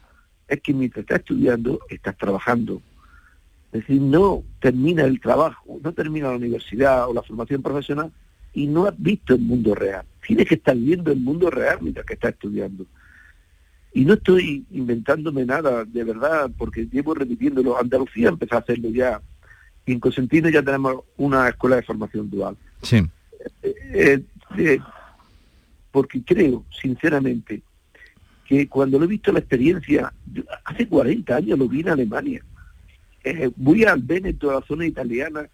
[0.47, 2.81] es que mientras estás estudiando, estás trabajando,
[3.73, 8.13] es decir, no termina el trabajo, no termina la universidad o la formación profesional
[8.53, 10.05] y no has visto el mundo real.
[10.27, 12.85] Tienes que estar viendo el mundo real mientras que estás estudiando.
[13.95, 17.79] Y no estoy inventándome nada, de verdad, porque llevo repitiéndolo.
[17.79, 19.23] Andalucía empezó a hacerlo ya.
[19.87, 22.57] Y en Cosentino ya tenemos una escuela de formación dual.
[22.83, 22.97] Sí.
[23.63, 24.23] Eh, eh,
[24.59, 24.79] eh,
[25.91, 27.63] porque creo, sinceramente,
[28.47, 30.13] que cuando lo he visto la experiencia,
[30.65, 32.43] hace 40 años lo vi en Alemania
[33.25, 35.49] eh, voy al Veneto, a la zona italiana,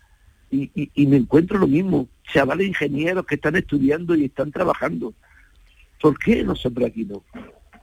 [0.50, 5.12] y, me encuentro lo mismo, chavales ingenieros que están estudiando y están trabajando.
[6.00, 7.22] ¿Por qué nosotros aquí no?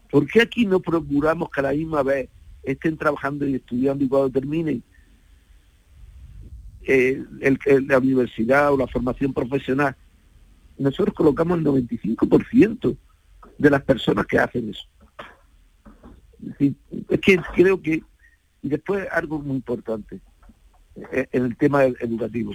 [0.10, 2.30] ¿Por qué aquí no procuramos que a la misma vez
[2.64, 4.82] estén trabajando y estudiando y cuando terminen
[6.88, 7.24] eh,
[7.88, 9.96] la universidad o la formación profesional,
[10.78, 12.98] nosotros colocamos el 95%
[13.58, 14.88] de las personas que hacen eso.
[17.10, 18.04] Es que creo que
[18.66, 20.20] y después algo muy importante
[21.12, 22.52] eh, en el tema educativo.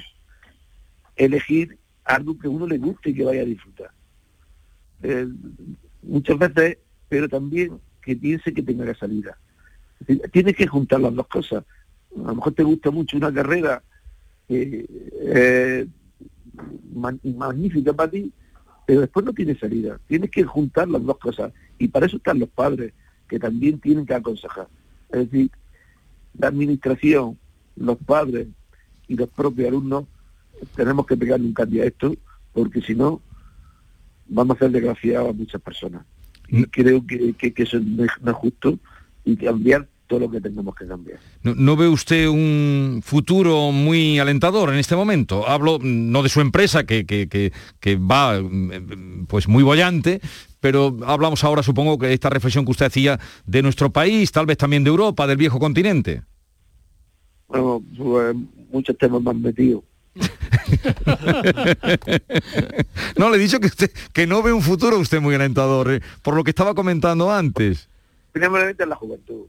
[1.14, 3.92] Elegir algo que a uno le guste y que vaya a disfrutar.
[5.04, 5.28] Eh,
[6.02, 9.38] muchas veces, pero también que piense que tenga que salida.
[10.32, 11.64] Tienes que juntar las dos cosas.
[12.16, 13.80] A lo mejor te gusta mucho una carrera
[14.48, 15.86] eh,
[17.22, 18.32] magnífica para ti,
[18.84, 20.00] pero después no tiene salida.
[20.08, 21.52] Tienes que juntar las dos cosas.
[21.78, 22.94] Y para eso están los padres,
[23.28, 24.66] que también tienen que aconsejar.
[25.12, 25.50] Es decir,
[26.38, 27.38] la administración,
[27.76, 28.48] los padres
[29.08, 30.04] y los propios alumnos
[30.76, 32.14] tenemos que pegarle un cambio a esto,
[32.52, 33.20] porque si no,
[34.26, 36.04] vamos a ser desgraciados a muchas personas.
[36.48, 38.78] Y creo que, eso no es, justo
[39.24, 41.20] y cambiar todo lo que tengamos que cambiar.
[41.44, 45.48] ¿No, ve usted un futuro muy alentador en este momento?
[45.48, 48.42] Hablo no de su empresa, que, que, va
[49.28, 50.20] pues muy bollante,
[50.58, 54.58] pero hablamos ahora, supongo, que esta reflexión que usted hacía de nuestro país, tal vez
[54.58, 56.24] también de Europa, del viejo continente.
[57.46, 58.34] Bueno, pues,
[58.72, 59.84] muchos temas más metidos.
[63.16, 66.00] no, le he dicho que usted que no ve un futuro usted muy alentador, ¿eh?
[66.22, 67.88] por lo que estaba comentando antes.
[68.32, 69.46] Primeramente en la juventud.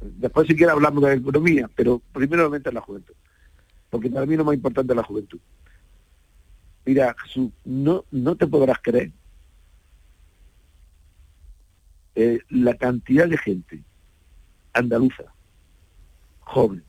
[0.00, 3.14] Después si quiere hablamos de la economía, pero primeramente en la juventud.
[3.90, 5.38] Porque para mí lo más importante es la juventud.
[6.86, 9.12] Mira, Jesús, no, no te podrás creer
[12.14, 13.82] eh, la cantidad de gente
[14.72, 15.24] andaluza,
[16.40, 16.82] joven,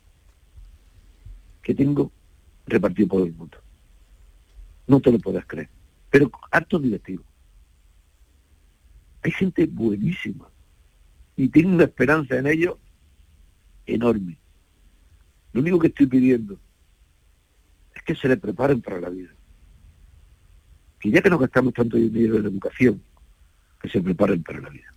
[1.62, 2.12] que tengo
[2.66, 3.58] repartido por el mundo.
[4.88, 5.70] No te lo puedes creer.
[6.10, 7.26] Pero actos directivos.
[9.24, 10.50] Hay gente buenísima.
[11.36, 12.78] Y tengo una esperanza en ellos
[13.86, 14.38] enorme.
[15.54, 16.58] Lo único que estoy pidiendo
[17.94, 19.30] es que se le preparen para la vida.
[21.00, 23.02] Que ya que nos gastamos tanto dinero en educación,
[23.82, 24.94] que se preparen para la vida.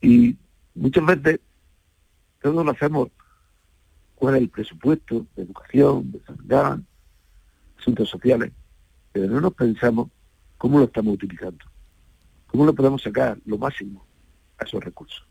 [0.00, 0.36] Y
[0.74, 1.40] muchas veces
[2.40, 3.08] todos lo hacemos
[4.14, 6.80] cuál es el presupuesto de educación, de sanidad,
[7.78, 8.52] asuntos sociales,
[9.12, 10.10] pero no nos pensamos
[10.58, 11.64] cómo lo estamos utilizando,
[12.46, 14.04] cómo lo podemos sacar lo máximo
[14.58, 15.29] a esos recursos.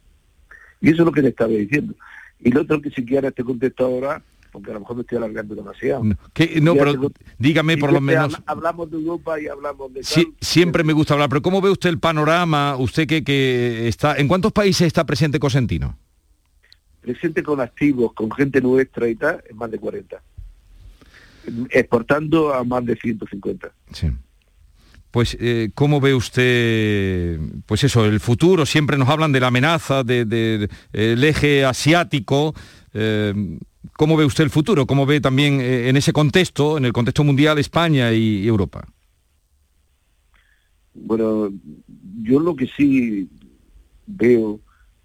[0.82, 1.94] Y eso es lo que le estaba diciendo.
[2.40, 5.18] Y lo otro que si quiera este contexto ahora, porque a lo mejor me estoy
[5.18, 6.04] alargando demasiado.
[6.04, 6.16] No,
[6.62, 8.42] no pero dígame por lo menos...
[8.46, 10.04] Hablamos de Europa y hablamos de...
[10.40, 12.76] siempre me gusta hablar, pero ¿cómo ve usted el panorama?
[12.78, 14.16] Usted que, que está...
[14.16, 15.98] ¿En cuántos países está presente Cosentino?
[17.02, 20.22] presente con activos, con gente nuestra y tal, es más de 40.
[21.72, 23.72] Exportando a más de 150.
[23.92, 24.12] Sí.
[25.12, 28.66] Pues, eh, ¿cómo ve usted, pues eso, el futuro?
[28.66, 32.54] Siempre nos hablan de la amenaza del de, el eje asiático.
[32.94, 33.58] Eh,
[33.94, 34.86] ¿Cómo ve usted el futuro?
[34.86, 38.88] ¿Cómo ve también eh, en ese contexto, en el contexto mundial, España y, Europa?
[40.94, 41.52] Bueno,
[42.22, 43.28] yo lo que sí
[44.06, 44.60] veo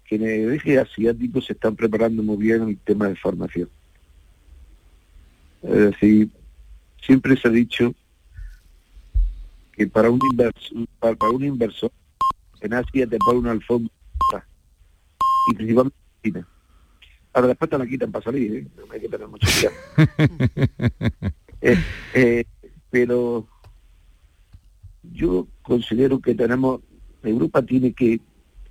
[0.05, 3.69] que en el eje asiático se están preparando muy bien el tema de formación.
[5.63, 6.29] Es decir,
[7.03, 7.95] siempre se ha dicho
[9.75, 11.91] que para un inversor, para, un inversor
[12.61, 13.91] en Asia te pone una alfombra
[15.51, 16.47] y principalmente China.
[17.33, 18.67] Ahora después te la quitan para salir, ¿eh?
[18.77, 19.75] no hay que tener mucho cuidado.
[21.61, 21.77] Eh,
[22.13, 22.45] eh,
[22.91, 23.47] pero
[25.01, 26.81] yo considero que tenemos,
[27.23, 28.19] Europa tiene que,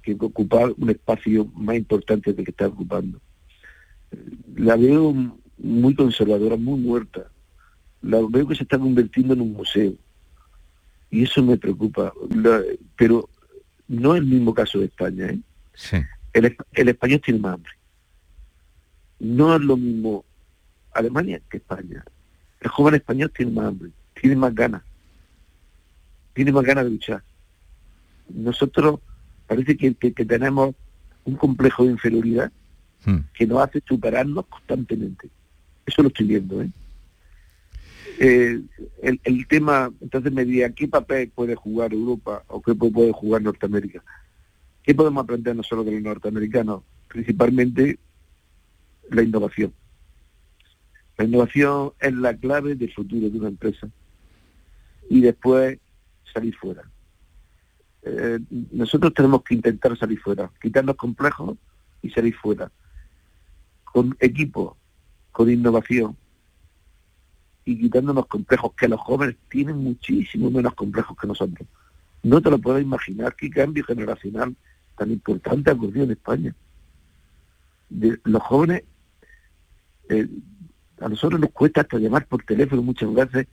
[0.00, 3.20] que ocupar un espacio más importante del que está ocupando.
[4.54, 5.12] La veo
[5.58, 7.28] muy conservadora, muy muerta.
[8.00, 9.94] La veo que se está convirtiendo en un museo
[11.14, 12.12] y eso me preocupa.
[12.96, 13.28] pero
[13.86, 15.26] no es el mismo caso de España.
[15.26, 15.38] ¿eh?
[16.32, 17.72] El, español tiene más hambre.
[19.20, 20.24] No es lo mismo
[20.92, 22.04] Alemania que España.
[22.60, 24.82] El joven español tiene más hambre, tiene más ganas,
[26.32, 27.22] tiene más ganas de luchar.
[28.30, 28.98] Nosotros
[29.46, 30.74] parece que, tenemos
[31.24, 32.50] un complejo de inferioridad
[33.04, 33.18] hmm.
[33.34, 35.28] que nos hace superarnos constantemente.
[35.86, 36.70] Eso lo estoy viendo, ¿eh?
[38.18, 38.60] Eh,
[39.02, 44.02] el, tema, entonces me diría, ¿qué papel puede jugar Europa o qué puede jugar Norteamérica?
[44.82, 46.82] ¿Qué podemos aprender nosotros de los norteamericanos?
[47.08, 47.98] Principalmente
[49.10, 49.72] la innovación.
[51.16, 53.88] La innovación es la clave del futuro de una empresa.
[55.08, 55.78] Y después
[56.32, 56.82] salir fuera.
[58.02, 58.38] Eh,
[58.72, 61.56] nosotros tenemos que intentar salir fuera, quitarnos complejos
[62.02, 62.70] y salir fuera.
[63.84, 64.76] Con equipo,
[65.32, 66.16] con innovación,
[67.64, 71.66] y quitándonos complejos, que los jóvenes tienen muchísimo menos complejos que nosotros.
[72.22, 74.54] No te lo puedo imaginar qué cambio generacional
[74.96, 76.54] tan importante ha ocurrido en España.
[77.90, 78.84] Los jóvenes,
[80.08, 80.28] eh,
[81.00, 83.46] a nosotros nos cuesta hasta llamar por teléfono muchas veces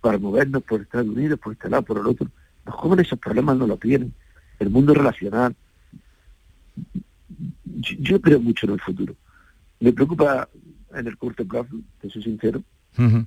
[0.00, 2.30] para movernos por Estados Unidos, por este lado, por el otro.
[2.64, 4.14] Los jóvenes esos problemas no los tienen.
[4.58, 5.54] El mundo relacional.
[7.64, 9.14] Yo, creo mucho en el futuro.
[9.80, 10.48] Me preocupa
[10.94, 12.62] en el corto plazo, te soy sincero,
[12.96, 13.26] en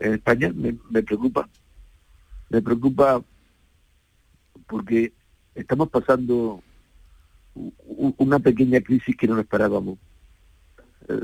[0.00, 1.48] España me, preocupa.
[2.50, 3.22] Me preocupa
[4.66, 5.12] porque
[5.54, 6.62] estamos pasando
[8.18, 9.98] una pequeña crisis que no esperábamos.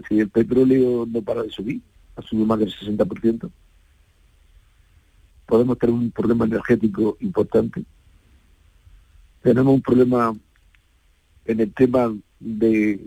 [0.09, 1.83] Si el petróleo no para de subir,
[2.17, 3.51] ha subido más del 60%,
[5.47, 7.85] podemos tener un problema energético importante.
[9.43, 10.35] Tenemos un problema
[11.45, 13.07] en el tema de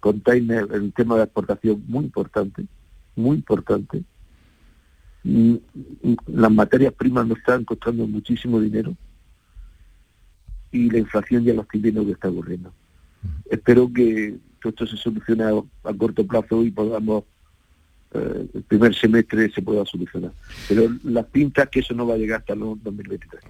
[0.00, 2.66] container, el tema de exportación muy importante
[3.16, 4.04] muy importante.
[6.26, 8.94] Las materias primas nos están costando muchísimo dinero
[10.70, 12.72] y la inflación ya lo estoy viendo que está ocurriendo.
[13.50, 17.24] Espero que todo esto se solucione a corto plazo y podamos
[18.18, 20.32] eh, el primer semestre se pueda solucionar.
[20.68, 23.42] Pero las pintas que eso no va a llegar hasta el 2023.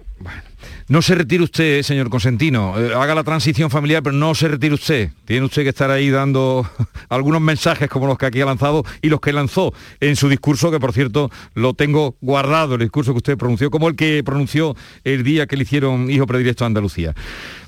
[0.87, 2.79] No se retire usted, señor Consentino.
[2.79, 5.11] Eh, haga la transición familiar, pero no se retire usted.
[5.25, 6.69] Tiene usted que estar ahí dando
[7.09, 10.71] algunos mensajes como los que aquí ha lanzado y los que lanzó en su discurso,
[10.71, 14.75] que por cierto lo tengo guardado, el discurso que usted pronunció, como el que pronunció
[15.03, 17.13] el día que le hicieron hijo predilecto a Andalucía.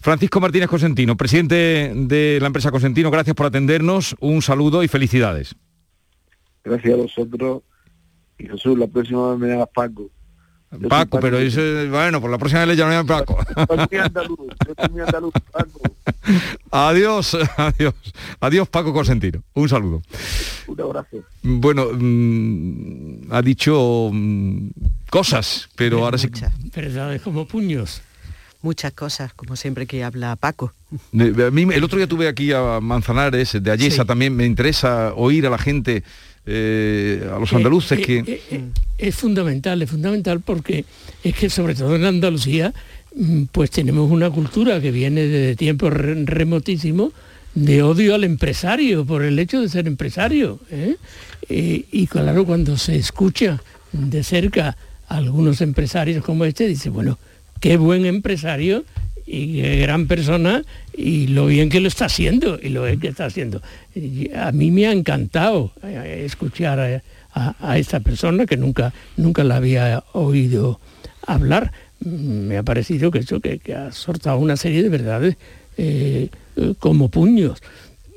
[0.01, 4.15] Francisco Martínez Consentino, presidente de la empresa Consentino, gracias por atendernos.
[4.19, 5.55] Un saludo y felicidades.
[6.69, 7.63] Gracias a vosotros.
[8.37, 10.09] Y Jesús, la próxima vez me llamas Paco.
[10.87, 13.39] Paco, pero eso, bueno, por la próxima vez le llamaré Paco.
[16.71, 17.95] Adiós, adiós.
[18.39, 19.41] Adiós, Paco Consentino.
[19.55, 20.03] Un saludo.
[20.67, 21.23] Un abrazo.
[21.41, 24.67] Bueno, mm, ha dicho mm,
[25.09, 26.29] cosas, pero ahora sí.
[26.75, 28.03] Verdades como puños.
[28.61, 30.71] Muchas cosas, como siempre que habla Paco.
[31.13, 35.57] el otro día tuve aquí a Manzanares, de Ayesa, también me interesa oír a la
[35.57, 36.03] gente
[36.45, 38.41] eh, a los andaluces que...
[38.97, 40.85] es fundamental, es fundamental porque
[41.23, 42.73] es que sobre todo en Andalucía
[43.15, 47.13] mm, pues tenemos una cultura que viene de tiempos remotísimos
[47.55, 50.59] de odio al empresario por el hecho de ser empresario.
[50.69, 50.95] ¿eh?
[51.49, 57.17] y claro, cuando se escucha de cerca a algunos empresarios como este, dice, bueno,
[57.59, 58.85] qué buen empresario
[59.31, 63.61] y gran persona y lo bien que lo está haciendo y lo que está haciendo.
[64.35, 67.03] a mí me ha encantado eh, escuchar
[67.35, 70.79] a, esta persona que nunca, nunca la había oído
[71.27, 71.71] hablar.
[71.99, 75.37] Me ha parecido que eso que, ha soltado una serie de verdades
[75.77, 76.29] eh,
[76.79, 77.61] como puños.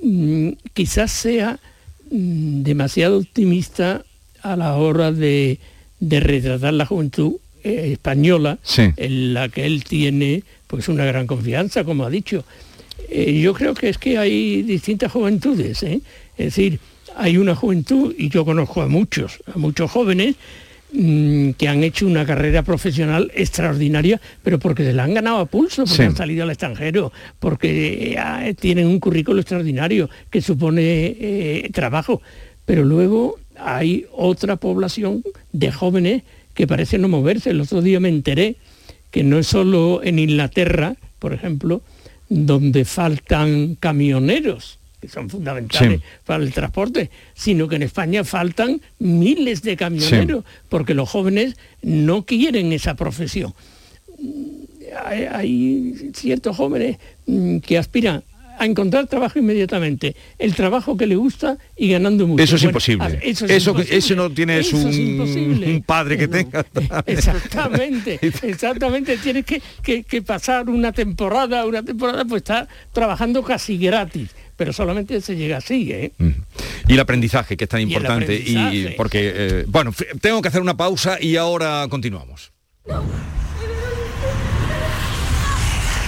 [0.03, 1.61] Mm, quizás sea
[2.11, 4.03] mm, demasiado optimista
[4.41, 5.61] a la hora de,
[6.01, 12.05] retratar la juventud eh, española en la que él tiene pues una gran confianza, como
[12.05, 12.45] ha dicho.
[13.09, 16.01] Eh, yo creo que es que hay distintas juventudes, es
[16.37, 16.79] decir,
[17.17, 20.37] hay una juventud, y yo conozco a muchos, a muchos jóvenes,
[20.95, 25.47] Mm, que han hecho una carrera profesional extraordinaria, pero porque se la han ganado a
[25.47, 31.71] pulso, porque han salido al extranjero, porque eh, tienen un currículo extraordinario que supone eh,
[31.73, 32.21] trabajo.
[32.67, 36.25] Pero luego hay otra población de jóvenes
[36.55, 37.51] que parece no moverse.
[37.51, 38.57] El otro día me enteré
[39.11, 41.83] que no es solo en Inglaterra, por ejemplo,
[42.29, 49.63] donde faltan camioneros, que son fundamentales para el transporte, sino que en España faltan miles
[49.63, 53.53] de camioneros, porque los jóvenes no quieren esa profesión.
[55.05, 58.25] Hay, ciertos jóvenes mm, que aspiran
[58.63, 62.43] a encontrar trabajo inmediatamente, el trabajo que le gusta y ganando mucho.
[62.43, 63.19] Eso es imposible.
[63.23, 66.65] Eso, eso, no tienes un, padre que tenga.
[67.07, 69.17] Exactamente, exactamente.
[69.17, 69.61] Tienes que,
[70.05, 75.57] que, pasar una temporada, una temporada, pues está trabajando casi gratis pero solamente se llega
[75.57, 75.91] así.
[75.91, 76.13] ¿eh?
[76.87, 78.35] Y el aprendizaje, que es tan importante.
[78.35, 82.53] Y, porque, eh, bueno, tengo que hacer una pausa y ahora continuamos.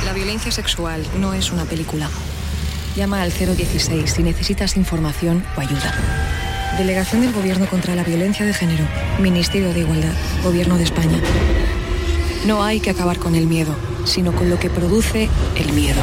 [0.04, 2.08] La violencia sexual no es una película.
[2.96, 5.92] Llama al 016 si necesitas información o ayuda.
[6.78, 8.84] Delegación del Gobierno contra la Violencia de Género.
[9.18, 10.12] Ministerio de Igualdad.
[10.42, 11.20] Gobierno de España.
[12.46, 13.74] No hay que acabar con el miedo,
[14.04, 16.00] sino con lo que produce el miedo.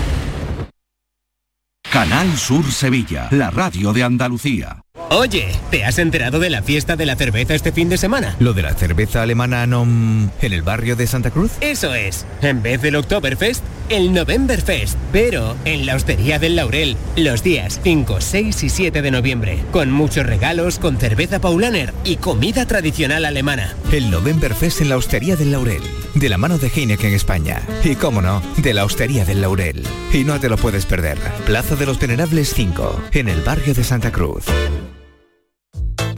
[1.91, 4.80] Canal Sur Sevilla, la radio de Andalucía.
[5.13, 8.37] Oye, ¿te has enterado de la fiesta de la cerveza este fin de semana?
[8.39, 9.83] ¿Lo de la cerveza alemana no...
[9.83, 11.51] Mm, en el barrio de Santa Cruz?
[11.59, 12.25] Eso es.
[12.41, 14.97] En vez del Oktoberfest, el Novemberfest.
[15.11, 19.59] Pero en la Hostería del Laurel, los días 5, 6 y 7 de noviembre.
[19.71, 23.75] Con muchos regalos, con cerveza Paulaner y comida tradicional alemana.
[23.91, 25.83] El Novemberfest en la Hostería del Laurel.
[26.15, 27.61] De la mano de Heineken en España.
[27.83, 29.83] Y cómo no, de la Hostería del Laurel.
[30.13, 31.17] Y no te lo puedes perder.
[31.45, 34.45] Plaza de los Venerables 5, en el barrio de Santa Cruz.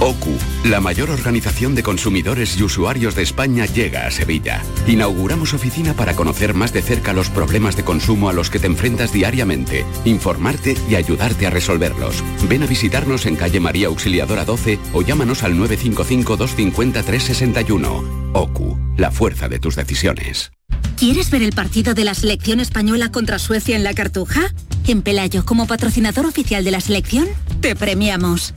[0.00, 4.60] OCU, la mayor organización de consumidores y usuarios de España, llega a Sevilla.
[4.88, 8.66] Inauguramos oficina para conocer más de cerca los problemas de consumo a los que te
[8.66, 12.24] enfrentas diariamente, informarte y ayudarte a resolverlos.
[12.48, 18.32] Ven a visitarnos en calle María Auxiliadora 12 o llámanos al 955-250-361.
[18.32, 20.50] OCU, la fuerza de tus decisiones.
[20.96, 24.52] ¿Quieres ver el partido de la selección española contra Suecia en la Cartuja?
[24.88, 27.28] En Pelayo, como patrocinador oficial de la selección,
[27.60, 28.54] te premiamos.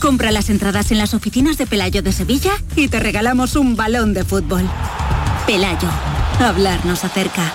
[0.00, 4.14] Compra las entradas en las oficinas de Pelayo de Sevilla y te regalamos un balón
[4.14, 4.68] de fútbol.
[5.46, 5.88] Pelayo,
[6.40, 7.52] hablarnos acerca.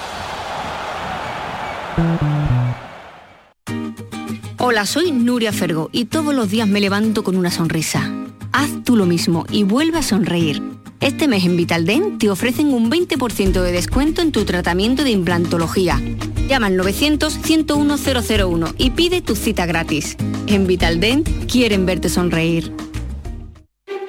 [4.58, 8.21] Hola, soy Nuria Fergo y todos los días me levanto con una sonrisa.
[8.54, 10.62] Haz tú lo mismo y vuelve a sonreír.
[11.00, 16.00] Este mes en Vitaldent te ofrecen un 20% de descuento en tu tratamiento de implantología.
[16.48, 20.18] Llama al 900-101-001 y pide tu cita gratis.
[20.48, 22.72] En Vitaldent quieren verte sonreír.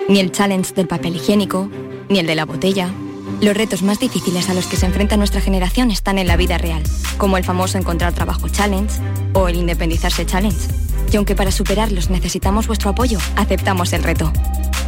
[0.08, 1.70] Ni el challenge del papel higiénico,
[2.08, 2.90] ni el de la botella.
[3.40, 6.58] Los retos más difíciles a los que se enfrenta nuestra generación están en la vida
[6.58, 6.82] real,
[7.16, 9.00] como el famoso encontrar trabajo challenge
[9.32, 10.68] o el independizarse challenge.
[11.12, 14.32] Y aunque para superarlos necesitamos vuestro apoyo, aceptamos el reto.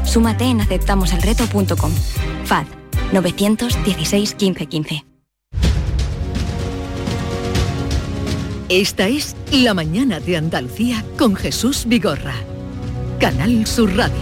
[0.05, 1.93] Súmate en aceptamoselreto.com.
[2.45, 2.67] FAD
[3.13, 5.05] 916 1515.
[8.71, 12.35] Esta es La mañana de Andalucía con Jesús Vigorra.
[13.21, 14.15] Canal Sur Radio.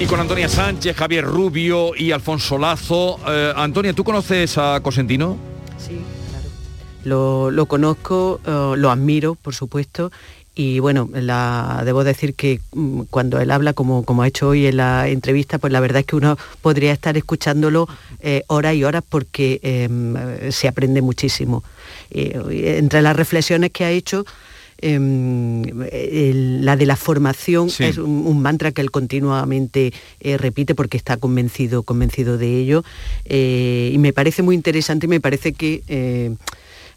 [0.00, 3.20] Y con Antonia Sánchez, Javier Rubio y Alfonso Lazo.
[3.28, 5.36] Eh, Antonia, ¿tú conoces a Cosentino?
[5.78, 6.00] Sí,
[7.04, 10.10] Lo, conozco, eh, lo admiro, por supuesto,
[10.54, 14.66] y bueno, la, debo decir que mm, cuando él habla, como, como ha hecho hoy
[14.66, 17.88] en la entrevista, pues la verdad es que uno podría estar escuchándolo
[18.20, 20.14] eh, horas y horas porque em,
[20.50, 21.64] se aprende muchísimo.
[22.10, 24.26] Eh, entre las reflexiones que ha hecho,
[24.76, 25.62] em,
[26.62, 31.82] la de la formación es un, mantra que él continuamente eh, repite porque está convencido,
[31.82, 32.84] convencido de ello.
[33.24, 36.36] y me parece muy interesante y me parece que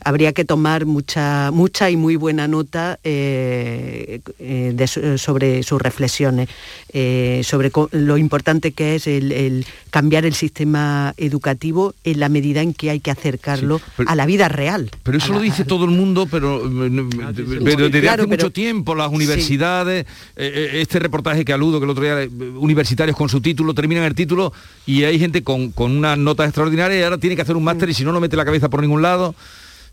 [0.06, 6.48] habría que tomar mucha, mucha y muy buena nota eh, eh, sobre sus reflexiones,
[6.94, 12.76] eh, sobre lo importante que es el, cambiar el sistema educativo en la medida en
[12.76, 14.92] que hay que acercarlo a la vida real.
[15.02, 21.00] Pero eso lo dice todo el mundo, pero, desde hace mucho tiempo las universidades, este
[21.00, 24.54] reportaje que aludo que el otro día, universitarios con su título, terminan el título
[24.86, 27.90] y hay gente con, con unas notas extraordinarias y ahora tiene que hacer un máster
[27.90, 29.34] y si no, no mete la cabeza por ningún lado.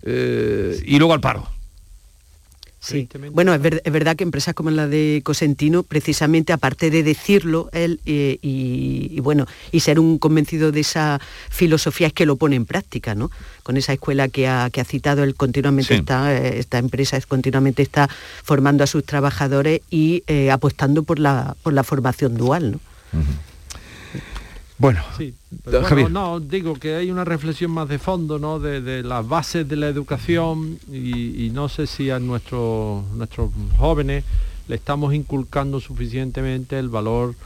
[0.02, 1.48] Eh, y luego al paro.
[2.80, 3.08] Sí.
[3.30, 8.38] Bueno, es, verdad que empresas como la de Cosentino, precisamente aparte de decirlo él eh,
[8.42, 13.14] y, bueno, y ser un convencido de esa filosofía es que lo pone en práctica,
[13.14, 13.30] ¿no?
[13.62, 18.08] Con esa escuela que ha, citado, él continuamente está, eh, esta empresa es, continuamente está
[18.42, 22.80] formando a sus trabajadores y apostando por la, por la formación dual, ¿no?
[24.82, 25.32] Bueno, sí,
[26.10, 28.58] no, digo que hay una reflexión más de fondo, ¿no?
[28.58, 34.24] De, las bases de la educación y, no sé si a nuestros nuestros jóvenes
[34.66, 37.36] le estamos inculcando suficientemente el valor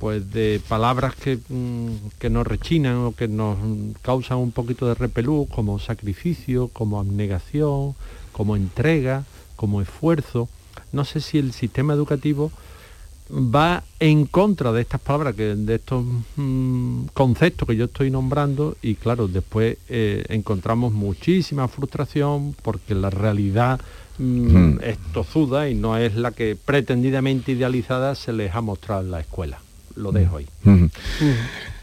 [0.00, 3.56] pues de palabras que, mm, que nos rechinan o que nos
[4.02, 7.94] causan un poquito de repelú, como sacrificio, como abnegación,
[8.32, 9.22] como entrega,
[9.54, 10.48] como esfuerzo.
[10.90, 12.50] No sé si el sistema educativo
[13.30, 16.04] va en contra de estas palabras, que, de estos
[16.36, 23.10] mm, conceptos que yo estoy nombrando y claro, después eh, encontramos muchísima frustración porque la
[23.10, 23.80] realidad
[24.18, 29.10] mm, es tozuda y no es la que pretendidamente idealizada se les ha mostrado en
[29.10, 29.60] la escuela.
[29.96, 30.46] Lo dejo ahí.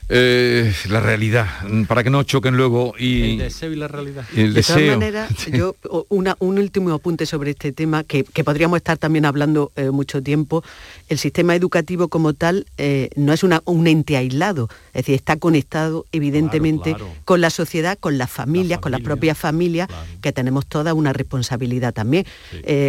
[0.10, 1.48] Eh, la realidad,
[1.86, 3.32] para que no choquen luego y...
[3.32, 4.26] El deseo y la realidad.
[4.30, 5.76] de todas maneras, yo,
[6.10, 10.64] un último apunte sobre este tema, que, podríamos estar también hablando eh, mucho tiempo,
[11.10, 15.36] el sistema educativo como tal eh, no es una, un ente aislado, es decir, está
[15.36, 16.96] conectado evidentemente
[17.26, 19.90] con la sociedad, con las familias, con las propias familias,
[20.22, 22.26] que tenemos toda una responsabilidad también.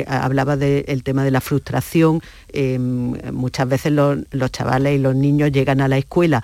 [0.06, 2.22] hablaba del tema de la frustración,
[3.32, 6.42] muchas veces los, los chavales y los niños llegan a la escuela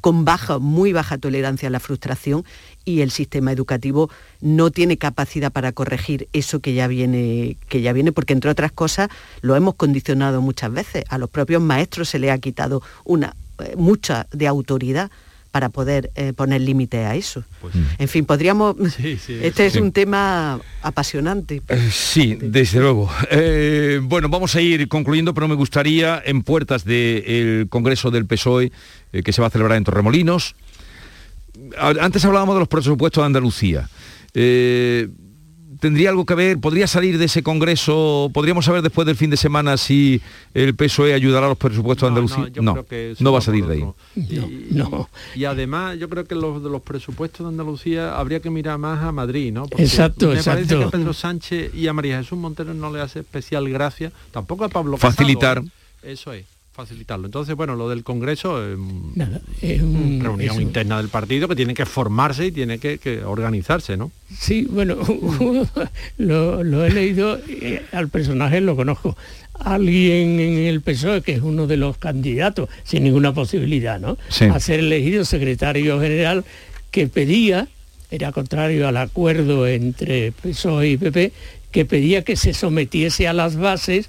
[0.00, 2.44] con baja, muy baja tolerancia a la frustración
[2.84, 4.10] y el sistema educativo
[4.40, 8.72] no tiene capacidad para corregir eso que ya viene, que ya viene, porque entre otras
[8.72, 9.08] cosas
[9.40, 11.04] lo hemos condicionado muchas veces.
[11.08, 15.10] A los propios maestros se les ha quitado una eh, mucha de autoridad
[15.52, 17.44] para poder eh, poner límite a eso.
[17.60, 18.74] Pues en fin, podríamos...
[18.98, 21.62] este es un tema apasionante.
[21.68, 23.10] Eh, sí, desde luego.
[24.02, 28.72] bueno, vamos a ir concluyendo, pero me gustaría, en puertas del Congreso del PSOE,
[29.12, 30.54] eh, que se va a celebrar en Torremolinos.
[31.78, 33.88] Antes hablábamos de los presupuestos de Andalucía.
[34.34, 35.08] Eh,
[35.82, 36.60] ¿Tendría algo que ver?
[36.60, 38.30] ¿Podría salir de ese congreso?
[38.32, 40.22] ¿Podríamos saber después del fin de semana si
[40.54, 42.62] el PSOE ayudará a los presupuestos de Andalucía?
[42.62, 42.76] No,
[43.18, 43.84] no, va a salir de ahí.
[45.34, 49.02] Y, además yo creo que los de los presupuestos de Andalucía habría que mirar más
[49.02, 49.66] a Madrid, ¿no?
[49.76, 50.60] exacto, me exacto.
[50.60, 54.12] parece que a Pedro Sánchez y a María Jesús Montero no le hace especial gracia,
[54.30, 55.64] tampoco a Pablo Facilitar.
[56.04, 57.26] Eso es facilitarlo.
[57.26, 59.40] Entonces, bueno, lo del Congreso es, una
[60.22, 64.10] reunión interna del partido que tiene que formarse y tiene que, organizarse, ¿no?
[64.36, 64.96] Sí, bueno,
[66.16, 69.16] lo, he leído, eh, al personaje lo conozco.
[69.54, 74.16] Alguien en el PSOE, que es uno de los candidatos, sin ninguna posibilidad, ¿no?
[74.50, 76.44] A ser elegido secretario general,
[76.90, 77.68] que pedía,
[78.10, 81.32] era contrario al acuerdo entre PSOE y PP,
[81.70, 84.08] que pedía que se sometiese a las bases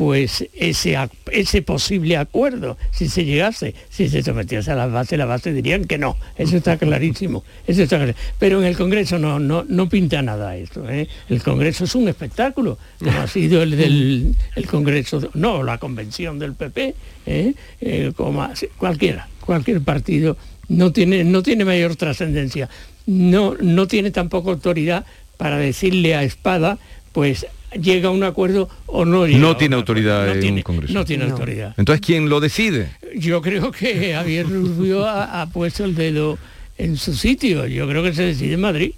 [0.00, 0.96] pues ese,
[1.30, 5.84] ese posible acuerdo, si se llegase, si se sometiese a la base, la base dirían
[5.84, 8.00] que no, eso está clarísimo, eso está
[8.38, 11.06] pero en el Congreso no, no, no pinta nada esto, ¿eh?
[11.28, 16.38] el Congreso es un espectáculo, como ha sido el del el Congreso, no, la convención
[16.38, 16.94] del PP,
[17.26, 17.52] ¿eh?
[17.82, 18.48] Eh, como
[18.78, 20.38] cualquiera, cualquier partido
[20.70, 22.70] no tiene, no tiene mayor trascendencia,
[23.04, 25.04] no, no tiene tampoco autoridad
[25.36, 26.78] para decirle a Espada,
[27.12, 27.46] pues
[27.78, 29.38] llega a un acuerdo o no llega.
[29.38, 30.92] No tiene autoridad en un Congreso.
[30.92, 31.74] No tiene autoridad.
[31.76, 32.90] Entonces, ¿quién lo decide?
[33.16, 36.38] Yo creo que Javier Rubio ha, puesto el dedo
[36.78, 37.66] en su sitio.
[37.66, 38.92] Yo creo que se decide en Madrid.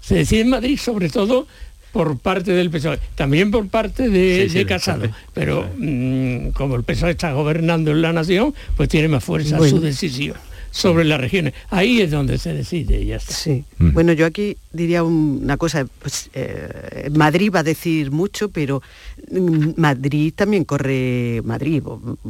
[0.00, 1.46] Se decide en Madrid sobre todo
[1.92, 7.32] por parte del PSOE, también por parte de, Casado, pero mm, como el PSOE está
[7.32, 10.36] gobernando en la nación, pues tiene más fuerza su decisión
[10.70, 11.54] sobre las regiones.
[11.68, 13.34] Ahí es donde se decide ya está.
[13.34, 13.64] Sí.
[13.78, 13.92] Mm.
[13.92, 18.82] Bueno, yo aquí diría una cosa, pues eh, Madrid va a decir mucho, pero
[19.30, 21.82] mm, Madrid también corre, Madrid,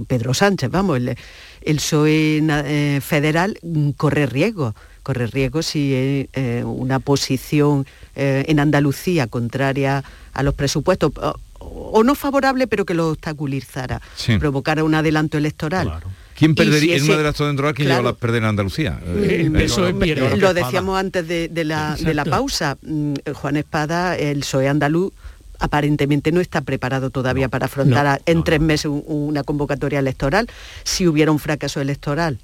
[0.07, 1.17] Pedro Sánchez, vamos, el,
[1.63, 9.29] el PSOE eh, federal mm, corre riesgo corre riesgo si eh, una posición en Andalucía
[9.29, 11.11] contraria a los presupuestos
[11.59, 14.03] o, no favorable pero que lo obstaculizara,
[14.39, 16.03] provocara un adelanto electoral
[16.41, 18.99] ¿Quién perdería en una de las dos lleva a perder en Andalucía?
[19.05, 22.79] lo decíamos antes de, la, de la pausa.
[22.81, 25.13] Mm, Juan Espada, el PSOE andaluz
[25.59, 30.49] aparentemente no está preparado todavía para afrontar en tres meses una convocatoria electoral.
[30.83, 32.39] Si hubiera un fracaso electoral,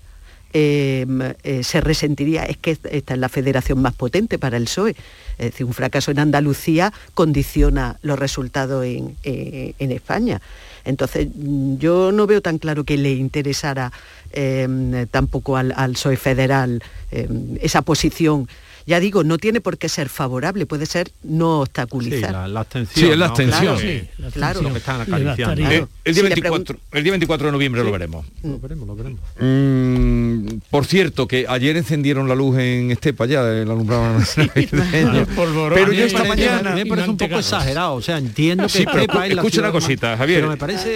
[0.53, 4.94] em, eh, se resentiría, es que esta es la federación más potente para el PSOE.
[5.38, 10.42] Es decir, un fracaso en Andalucía condiciona los resultados en, eh, España.
[10.87, 11.28] Entonces,
[11.78, 13.93] yo no veo tan claro que le interesara
[14.32, 18.49] em, tampoco al, al, federal em, esa posición
[18.87, 22.30] ya digo, no tiene por qué ser favorable, puede ser no obstaculizar.
[22.30, 23.05] Sí, la, abstención.
[23.05, 23.76] Sí, es la abstención.
[24.32, 25.89] Claro, Lo que están acariciando.
[26.05, 28.24] El, día 24, el, día 24, de noviembre lo veremos.
[28.45, 29.20] Lo veremos, lo veremos.
[29.41, 34.20] Mm, por cierto, que ayer encendieron la luz en Estepa ya, el alumbrado
[35.74, 36.74] Pero yo esta mañana...
[36.76, 40.47] Me parece un poco exagerado, o sea, entiendo que Estepa Escucha una cosita, Javier.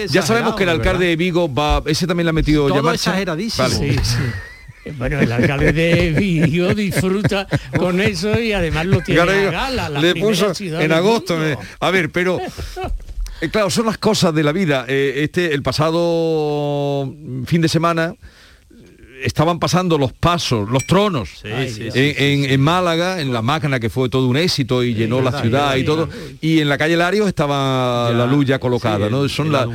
[0.09, 1.83] ya sabemos que el alcalde de Vigo va...
[1.85, 3.67] Ese también le ha metido Todo ya exageradísimo.
[3.67, 4.17] Sí, sí.
[4.97, 9.89] Bueno, el alcalde de Vigo disfruta con eso y además lo tiene a gala.
[9.89, 11.37] le puso en agosto.
[11.79, 12.39] a ver, pero
[13.41, 14.85] eh, claro, son las cosas de la vida.
[14.87, 17.13] Eh, este, el pasado
[17.45, 18.15] fin de semana
[19.23, 24.37] estaban pasando los pasos, los tronos en, Málaga, en la máquina que fue todo un
[24.37, 26.09] éxito y llenó la ciudad y todo.
[26.41, 29.27] Y en la calle Larios estaba la luz ya colocada, ¿no?
[29.29, 29.67] Son la,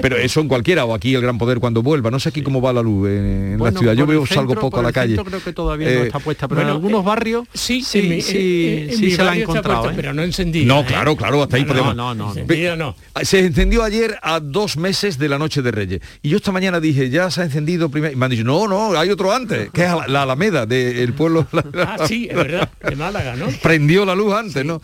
[0.00, 2.10] pero eso en cualquiera, o aquí el gran poder cuando vuelva.
[2.10, 3.94] No sé aquí cómo va la luz en, la ciudad.
[3.94, 5.16] Yo veo salgo poco a la calle.
[5.22, 9.10] Creo que todavía no eh, está puesta, pero en algunos barrios sí, sí, sí, sí
[9.10, 9.90] se la ha encontrado.
[9.90, 9.92] ¿eh?
[9.94, 10.66] Pero no encendida.
[10.66, 10.84] No, ¿eh?
[10.86, 11.94] claro, claro, hasta ahí podemos.
[11.94, 12.94] No, no, no.
[13.22, 16.00] Se encendió ayer a dos meses de la noche de Reyes.
[16.22, 18.12] Y yo esta mañana dije, ya se ha encendido primero.
[18.12, 21.46] Y me han dicho, no, no, hay otro antes, que es la Alameda del pueblo.
[21.78, 23.46] Ah, sí, es verdad, de Málaga, ¿no?
[23.62, 24.80] Prendió la luz antes, ¿no?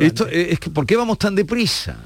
[0.00, 1.96] Esto, es que, ¿por qué vamos tan deprisa?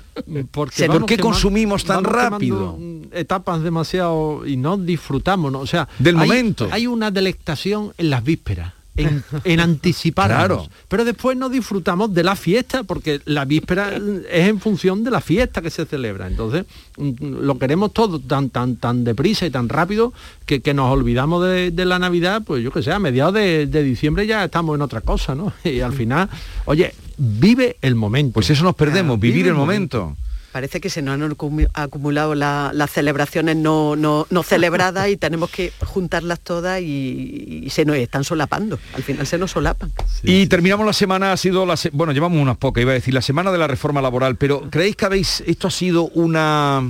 [0.51, 2.79] Porque ¿Por qué consumimos tan rápido?
[3.13, 5.61] Etapas demasiado y no disfrutamos, ¿no?
[5.61, 6.69] O sea, del momento.
[6.71, 10.71] Hay una delectación en las vísperas en, en anticiparnos.
[10.89, 15.21] Pero después no disfrutamos de la fiesta, porque la víspera es en función de la
[15.21, 16.27] fiesta que se celebra.
[16.27, 16.65] Entonces,
[16.97, 20.13] mm, lo queremos todo tan, tan, tan deprisa y tan rápido
[20.47, 24.27] que, nos olvidamos de, la Navidad, pues yo que sé, a mediados de, de diciembre
[24.27, 25.53] ya estamos en otra cosa, ¿no?
[25.65, 26.29] Y al final,
[26.65, 28.35] oye, vive el momento.
[28.35, 30.17] Pues eso nos perdemos, vivir el momento.
[30.53, 31.37] Parece que se nos han
[31.75, 38.25] acumulado las celebraciones no, no, celebradas y tenemos que juntarlas todas y, se nos están
[38.25, 38.79] solapando.
[38.95, 39.93] Al final se nos solapan.
[40.23, 43.23] y terminamos la semana, ha sido la bueno, llevamos unas pocas, iba a decir, la
[43.23, 46.83] semana de la reforma laboral, pero ¿creéis que habéis, esto ha sido una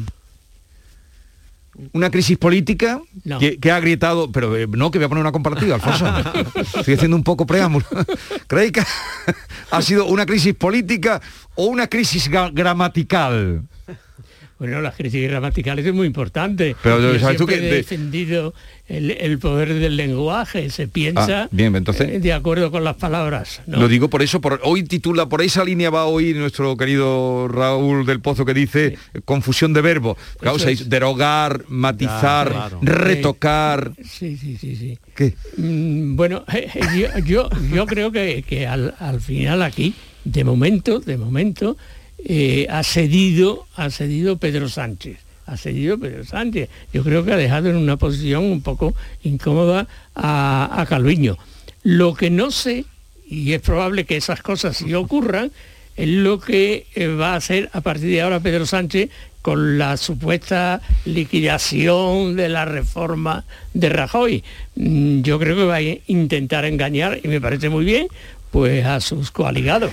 [1.92, 3.00] una crisis política
[3.60, 6.06] que, ha agrietado, pero eh, no, que voy a poner una comparativa, Alfonso.
[6.78, 7.86] Estoy haciendo un poco preámbulo.
[8.46, 8.82] ¿Creéis que
[9.70, 11.20] ha sido una crisis política
[11.54, 13.62] o una crisis gramatical?
[14.60, 16.76] Bueno, las crisis gramaticales es muy importante.
[16.82, 18.52] Pero Yo ¿sabes tú que he defendido
[18.88, 23.62] el, poder del lenguaje, se piensa ah, bien, entonces, eh, de acuerdo con las palabras.
[23.66, 28.04] Lo digo por eso, por, hoy titula, por esa línea va hoy nuestro querido Raúl
[28.04, 30.18] del Pozo que dice confusión de verbos.
[30.84, 33.92] derogar, matizar, retocar.
[34.04, 34.98] Sí, sí, sí, sí.
[35.14, 35.36] ¿Qué?
[35.56, 36.44] Mm, bueno,
[37.24, 39.94] yo, yo, creo que, que al, al final aquí,
[40.24, 41.78] de momento, de momento,
[42.24, 45.18] eh, ha cedido, ha cedido Pedro Sánchez.
[45.46, 46.68] Ha cedido Pedro Sánchez.
[46.92, 48.94] Yo creo que ha dejado en una posición un poco
[49.24, 51.38] incómoda a, Calviño.
[51.82, 52.84] Lo que no sé,
[53.28, 55.50] y es probable que esas cosas sí ocurran,
[55.96, 59.10] es lo que eh, va a hacer a partir de ahora Pedro Sánchez
[59.42, 63.44] con la supuesta liquidación de la reforma
[63.74, 64.44] de Rajoy.
[64.76, 68.06] Mm, yo creo que va a intentar engañar, y me parece muy bien,
[68.50, 69.92] pues a sus coaligados.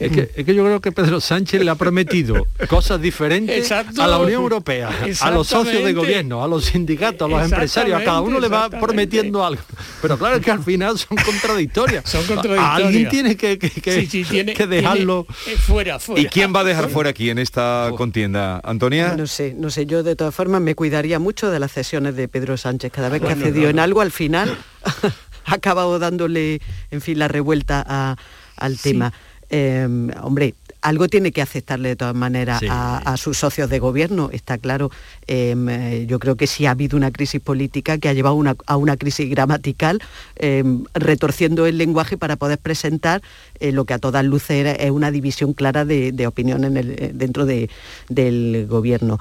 [0.00, 0.12] Es
[0.44, 4.90] que, yo creo que Pedro Sánchez le ha prometido cosas diferentes a la Unión Europea,
[5.20, 8.48] a los socios de gobierno, a los sindicatos, a los empresarios, a cada uno le
[8.48, 9.62] va prometiendo algo.
[10.00, 12.08] Pero claro es que al final son contradictorias.
[12.08, 12.86] Son contradictorias.
[12.86, 15.26] Alguien tiene que, que, dejarlo
[15.66, 16.22] fuera, fuera.
[16.22, 18.60] ¿Y quién va a dejar fuera aquí en esta contienda?
[18.62, 19.14] Antonia.
[19.16, 22.28] No sé, no sé, yo de todas formas me cuidaría mucho de las cesiones de
[22.28, 22.92] Pedro Sánchez.
[22.92, 24.56] Cada vez que cedido en algo, al final
[25.44, 28.16] ha acabado dándole, en fin, la revuelta
[28.56, 29.12] al tema.
[29.50, 34.58] Em, hombre, algo tiene que aceptarle de todas maneras a, sus socios de gobierno, está
[34.58, 34.90] claro.
[35.26, 38.76] Em, eh, yo creo que sí ha habido una crisis política que ha llevado a
[38.76, 40.00] una crisis gramatical,
[40.36, 43.22] em, retorciendo el lenguaje para poder presentar
[43.60, 48.66] eh, lo que a todas luces es una división clara de, opinión eh, dentro del
[48.68, 49.18] gobierno.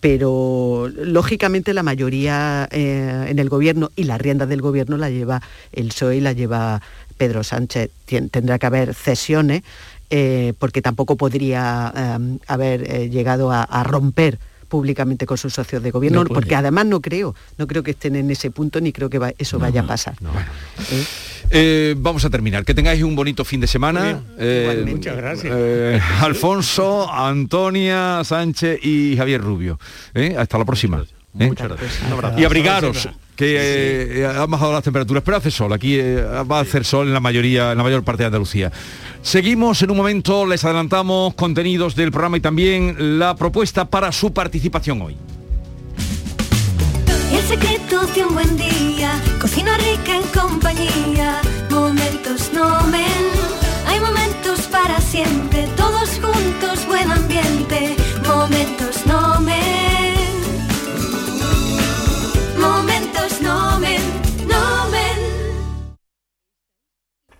[0.00, 5.40] pero lógicamente la mayoría en el gobierno y la rienda del gobierno la lleva
[5.72, 6.82] el PSOE y la lleva
[7.18, 7.90] Pedro Sánchez
[8.30, 9.62] tendrá que haber cesiones,
[10.08, 14.38] eh, porque tampoco podría em, haber eh, llegado a, romper
[14.68, 18.30] públicamente con sus socios de gobierno, porque además no creo, no creo que estén en
[18.30, 20.14] ese punto ni creo que eso vaya a pasar.
[20.90, 21.04] ¿Eh?
[21.50, 22.64] Eh, vamos a terminar.
[22.64, 24.22] Que tengáis un bonito fin de semana.
[24.38, 26.02] Eh, Muchas gracias.
[26.20, 29.78] Alfonso, Antonia, Sánchez y Javier Rubio.
[30.36, 31.04] Hasta la próxima.
[31.38, 32.00] Muchas gracias.
[32.36, 35.72] Y abrigaros que han bajado las temperaturas, pero hace sol.
[35.72, 38.72] Aquí va a hacer sol en la mayoría, en la mayor parte de Andalucía.
[39.22, 44.32] Seguimos en un momento, les adelantamos contenidos del programa y también la propuesta para su
[44.32, 45.16] participación hoy.
[47.32, 53.04] El secreto de un buen día, cocina rica en compañía, momentos no men.
[53.86, 58.97] Hay momentos para siempre, todos juntos, buen ambiente, momentos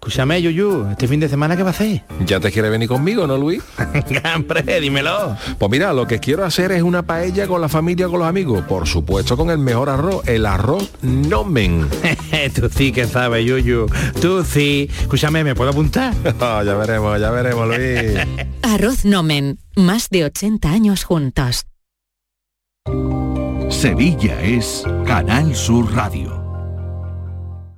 [0.08, 2.02] Escúchame, Yuyu, este fin de semana ¿qué va a hacer?
[2.24, 3.62] ¿Ya te quiere venir conmigo, no, Luis?
[4.34, 5.36] Hombre, dímelo.
[5.58, 8.64] Pues mira, lo que quiero hacer es una paella con la familia, con los amigos.
[8.64, 11.90] Por supuesto, con el mejor arroz, el arroz nomen.
[12.54, 13.84] Tú sí que sabes, Yuyu.
[14.18, 14.88] Tú sí.
[14.98, 16.14] Escúchame, ¿me puedo apuntar?
[16.40, 18.48] Oh, ya veremos, ya veremos, Luis.
[18.62, 19.58] arroz nomen.
[19.76, 21.66] Más de 80 años juntos.
[23.68, 26.47] Sevilla es Canal Sur Radio.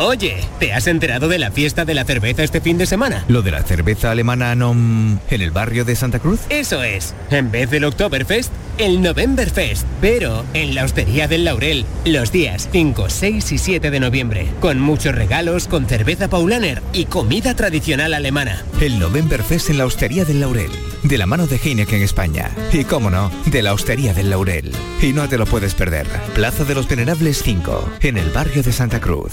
[0.00, 3.24] Oye, ¿te has enterado de la fiesta de la cerveza este fin de semana?
[3.26, 6.38] ¿Lo de la cerveza alemana en el barrio de Santa Cruz?
[6.50, 7.16] Eso es.
[7.32, 13.10] En vez del Oktoberfest, el Novemberfest, pero en la Hostería del Laurel, los días 5,
[13.10, 18.62] 6 y 7 de noviembre, con muchos regalos, con cerveza Paulaner y comida tradicional alemana.
[18.80, 20.70] El Novemberfest en la Hostería del Laurel,
[21.02, 22.52] de la mano de Heineken España.
[22.72, 24.70] Y cómo no, de la Hostería del Laurel.
[25.02, 26.06] Y no te lo puedes perder.
[26.36, 29.32] Plaza de los Venerables 5, en el barrio de Santa Cruz.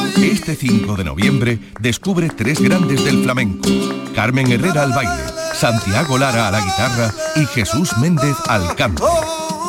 [0.17, 3.69] Este 5 de noviembre descubre tres grandes del flamenco.
[4.13, 9.07] Carmen Herrera al baile, Santiago Lara a la guitarra y Jesús Méndez al canto.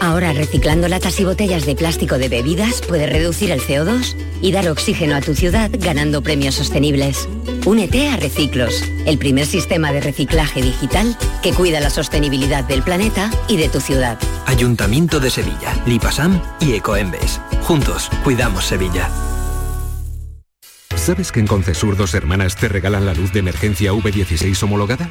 [0.00, 4.68] Ahora reciclando latas y botellas de plástico de bebidas puedes reducir el CO2 y dar
[4.68, 7.28] oxígeno a tu ciudad ganando premios sostenibles.
[7.66, 13.30] Únete a Reciclos, el primer sistema de reciclaje digital que cuida la sostenibilidad del planeta
[13.48, 14.18] y de tu ciudad.
[14.46, 17.40] Ayuntamiento de Sevilla, Lipasam y Ecoembes.
[17.62, 19.10] Juntos, cuidamos Sevilla.
[20.94, 25.10] ¿Sabes que en Concesur dos hermanas te regalan la luz de emergencia V16 homologada?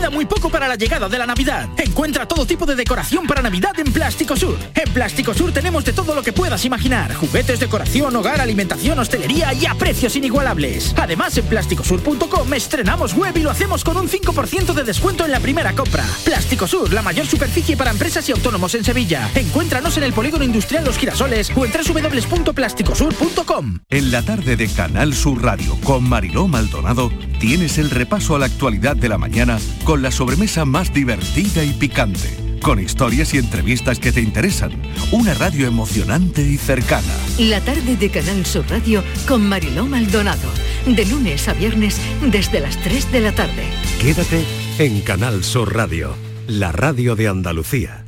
[0.00, 1.68] Queda muy poco para la llegada de la Navidad.
[1.76, 4.56] Encuentra todo tipo de decoración para Navidad en Plástico Sur.
[4.74, 7.12] En Plástico Sur tenemos de todo lo que puedas imaginar.
[7.12, 10.94] Juguetes, decoración, hogar, alimentación, hostelería y a precios inigualables.
[10.96, 15.40] Además, en plásticosur.com estrenamos web y lo hacemos con un 5% de descuento en la
[15.40, 16.06] primera compra.
[16.24, 19.28] Plástico Sur, la mayor superficie para empresas y autónomos en Sevilla.
[19.34, 23.80] Encuéntranos en el Polígono Industrial Los Girasoles o en www.plásticosur.com.
[23.90, 28.46] En la tarde de Canal Sur Radio con Mariló Maldonado tienes el repaso a la
[28.46, 33.98] actualidad de la mañana con la sobremesa más divertida y picante con historias y entrevistas
[33.98, 34.72] que te interesan.
[35.12, 37.12] Una radio emocionante y cercana.
[37.38, 40.48] La tarde de Canal Sur Radio con Mariló Maldonado.
[40.86, 43.64] De lunes a viernes desde las 3 de la tarde.
[44.00, 44.44] Quédate
[44.78, 46.14] en Canal Sur Radio,
[46.46, 48.04] la radio de Andalucía.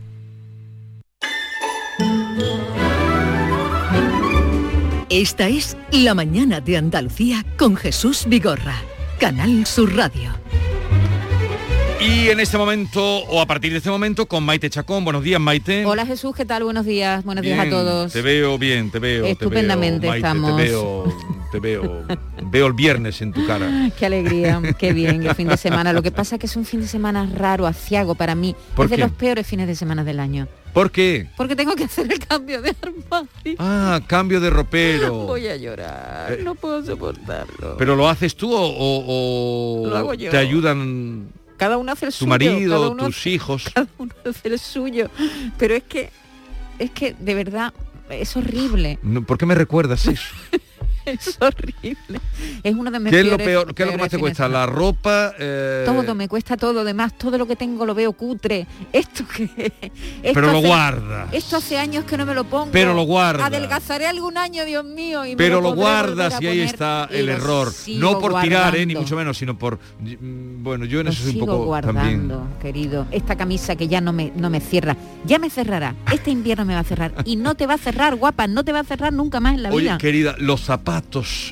[5.08, 8.76] Esta es La mañana de Andalucía con Jesús Vigorra.
[9.18, 10.30] Canal Sur Radio.
[12.04, 15.04] Y en este momento, o a partir de este momento, con Maite Chacón.
[15.04, 15.84] Buenos días, Maite.
[15.86, 16.64] Hola Jesús, ¿qué tal?
[16.64, 17.24] Buenos días.
[17.24, 18.12] Buenos días a todos.
[18.12, 19.24] Te veo bien, te veo.
[19.24, 20.56] Estupendamente te veo, estamos.
[20.56, 21.04] Te veo,
[21.52, 22.04] te veo,
[22.50, 23.90] veo el viernes en tu cara.
[23.98, 25.92] Qué alegría, qué bien el fin de semana.
[25.92, 28.56] Lo que pasa es que es un fin de semana raro, aciago para mí.
[28.74, 30.48] ¿Por es de los peores fines de semana del año.
[30.72, 31.28] ¿Por qué?
[31.36, 33.56] Porque tengo que hacer el cambio de armario.
[33.58, 35.12] Ah, cambio de ropero.
[35.26, 37.76] Voy a llorar, Eh, no puedo soportarlo.
[37.78, 40.30] ¿Pero lo haces tú o, o- o Lo hago yo.
[40.30, 41.28] te ayudan
[41.62, 42.30] Cada uno hace el tu suyo.
[42.32, 43.70] cada marido, uno tus hijos?
[43.74, 45.08] cada uno hace el suyo.
[45.58, 46.10] Pero es que,
[46.80, 47.72] es que de verdad
[48.10, 48.98] es horrible.
[49.00, 50.34] No, ¿Por qué me recuerdas eso?
[51.12, 52.20] Es horrible.
[52.62, 53.74] Es uno de mis ¿Qué es lo peor?
[53.74, 54.48] ¿Qué es lo que más te cuesta?
[54.48, 55.32] ¿La ropa?
[55.38, 58.66] eh, Todo me cuesta todo, además todo lo que tengo lo veo cutre.
[58.92, 59.44] Esto que
[60.22, 61.28] esto Pero lo hace- guardas.
[61.32, 62.70] Esto hace años que no me lo pongo.
[62.72, 63.46] Pero lo guardas.
[63.46, 65.24] Adelgazaré algún año, Dios mío.
[65.24, 67.72] Y me Pero lo volver guardas y ahí está el lo error.
[67.96, 69.78] No por tirar, eh, ni mucho menos, sino por...
[70.00, 72.58] mm, Bueno, yo en Lo eso soy un poco guardando, también...
[72.60, 73.06] querido.
[73.10, 74.96] Esta camisa que ya no me, no me cierra.
[75.24, 75.94] Ya me cerrará.
[76.12, 77.12] Este invierno me va a cerrar.
[77.24, 78.46] Y no te va a cerrar, guapa.
[78.46, 79.98] No te va a cerrar nunca más en la Oye, vida.
[79.98, 80.91] querida, los zapatos,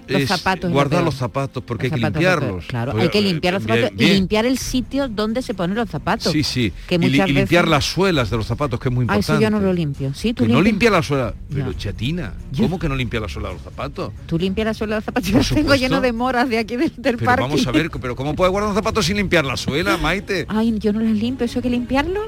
[0.06, 2.64] Los es zapatos es lo guardar los zapatos porque Los hay que zapatos limpiarlos.
[2.66, 4.10] Claro, Pues, hay que limpiar los zapatos bien.
[4.10, 6.32] y limpiar el sitio donde se ponen los zapatos.
[6.32, 6.72] Sí, sí.
[6.86, 9.32] Que y, y limpiar veces- las suelas de los zapatos, que es muy Ah, importante.
[9.32, 10.12] eso yo no lo limpio.
[10.14, 11.34] Sí, tú Que no limpia la suela.
[11.48, 11.72] Pero No.
[11.72, 14.12] chatina, ¿cómo que no limpia la suela de los zapatos?
[14.26, 15.28] Tú limpias la suela de los zapatos.
[15.30, 17.42] Yo los tengo lleno de moras de aquí del, del Pero parque.
[17.42, 20.46] vamos a ver, pero ¿cómo puedes guardar un zapato sin limpiar la suela, Maite?
[20.48, 21.44] Ay, yo no las limpio.
[21.46, 22.20] ¿Eso hay que limpiarlo?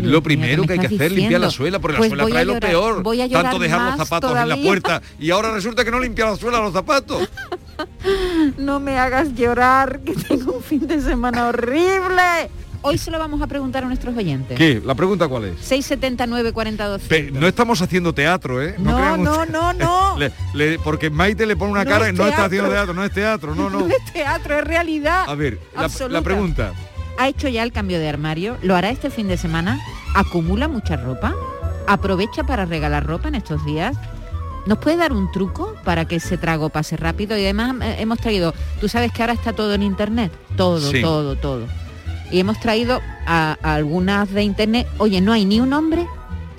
[0.00, 2.16] Lo ¿qué primero me que hay que hacer es limpiar la suela, porque Pues la
[2.16, 3.02] suela voy a trae lo peor.
[3.02, 6.26] Voy a Tanto dejar los zapatos en la puerta y ahora resulta que no limpia
[6.26, 7.28] la suela los zapatos.
[8.58, 12.22] No me hagas llorar, que tengo un fin de semana horrible.
[12.82, 14.58] Hoy se lo vamos a preguntar a nuestros oyentes.
[14.58, 14.82] ¿Qué?
[14.84, 15.54] ¿La pregunta cuál es?
[15.60, 17.08] 679 40 200.
[17.32, 18.74] Pe- no estamos haciendo teatro, ¿eh?
[18.78, 20.16] No, no, no, no.
[20.18, 22.92] Le- le- porque Maite le pone una No cara es y no está haciendo teatro,
[22.94, 23.80] no es teatro, no, no.
[23.86, 25.24] No es teatro, es realidad.
[25.28, 25.60] A ver,
[26.08, 26.72] la pregunta.
[27.22, 28.56] ¿Ha hecho ya el cambio de armario?
[28.62, 29.78] ¿Lo hará este fin de semana?
[30.16, 31.32] ¿Acumula mucha ropa?
[31.86, 33.96] ¿Aprovecha para regalar ropa en estos días?
[34.66, 37.38] ¿Nos puede dar un truco para que ese trago pase rápido?
[37.38, 41.00] Y además eh, hemos traído, tú sabes que ahora está todo en internet, todo, Sí.
[41.00, 41.66] todo, todo.
[42.32, 46.08] Y hemos traído a, a algunas de internet, oye, no hay ni un hombre,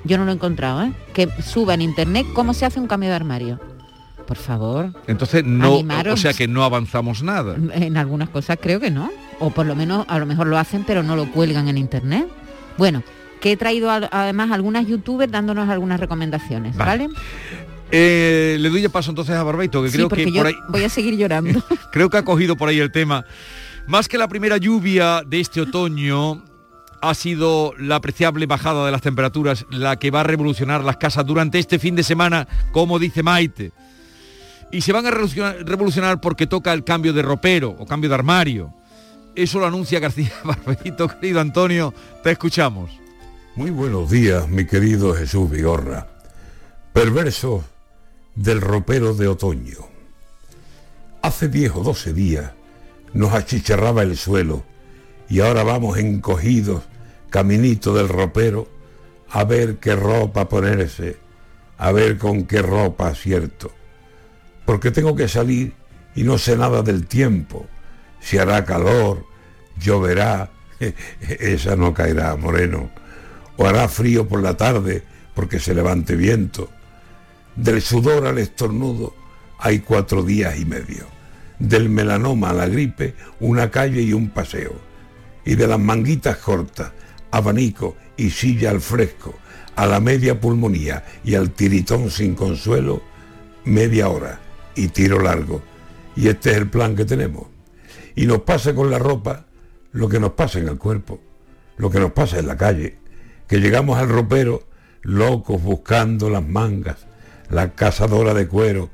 [0.05, 0.93] yo no lo he encontrado, ¿eh?
[1.13, 3.59] que suba en internet cómo se hace un cambio de armario.
[4.25, 6.13] Por favor, Entonces no, Animaros.
[6.13, 7.57] o sea que no avanzamos nada.
[7.73, 9.11] en algunas cosas creo que no.
[9.43, 12.27] O por lo menos a lo mejor lo hacen pero no lo cuelgan en internet.
[12.77, 13.03] Bueno,
[13.41, 17.07] que he traído además algunas youtubers dándonos algunas recomendaciones, Vale.
[17.07, 17.19] ¿vale?
[17.91, 20.55] Eh, le doy ya paso entonces a Barbeito, que Sí, creo que yo por ahí
[20.69, 21.61] voy a seguir llorando.
[21.91, 23.25] creo que ha cogido por ahí el tema.
[23.85, 26.41] Más que la primera lluvia de este otoño,
[27.01, 31.25] ha sido la apreciable bajada de las temperaturas la que va a revolucionar las casas
[31.25, 33.73] durante este fin de semana, como dice Maite.
[34.71, 38.73] Y se van a revolucionar porque toca el cambio de ropero o cambio de armario.
[39.35, 42.91] Eso lo anuncia García Barbeito, querido Antonio, te escuchamos.
[43.55, 46.07] Muy buenos días, mi querido Jesús Vigorra.
[46.91, 47.63] Perverso
[48.35, 49.77] del ropero de otoño.
[51.21, 52.51] Hace diez o doce días
[53.13, 54.63] nos achicharraba el suelo
[55.29, 56.83] y ahora vamos encogidos,
[57.29, 58.67] caminito del ropero,
[59.29, 61.17] a ver qué ropa ponerse,
[61.77, 63.71] a ver con qué ropa acierto.
[64.65, 65.73] Porque tengo que salir
[66.15, 67.67] y no sé nada del tiempo.
[68.23, 69.25] Si hará calor,
[69.77, 70.49] lloverá,
[71.19, 72.89] esa no caerá, moreno.
[73.57, 75.03] O hará frío por la tarde
[75.35, 76.69] porque se levante viento.
[77.55, 79.13] Del sudor al estornudo
[79.59, 81.05] hay cuatro días y medio.
[81.59, 84.73] Del melanoma a la gripe, una calle y un paseo.
[85.45, 86.93] Y de las manguitas cortas,
[87.29, 89.35] abanico y silla al fresco,
[89.75, 93.03] a la media pulmonía y al tiritón sin consuelo,
[93.65, 94.39] media hora
[94.75, 95.61] y tiro largo.
[96.15, 97.52] Y este es el plan que tenemos.
[98.15, 99.45] Y nos pasa con la ropa
[99.91, 101.19] lo que nos pasa en el cuerpo,
[101.77, 102.97] lo que nos pasa en la calle,
[103.47, 104.63] que llegamos al ropero
[105.01, 107.05] locos buscando las mangas,
[107.49, 108.89] la cazadora de cuero,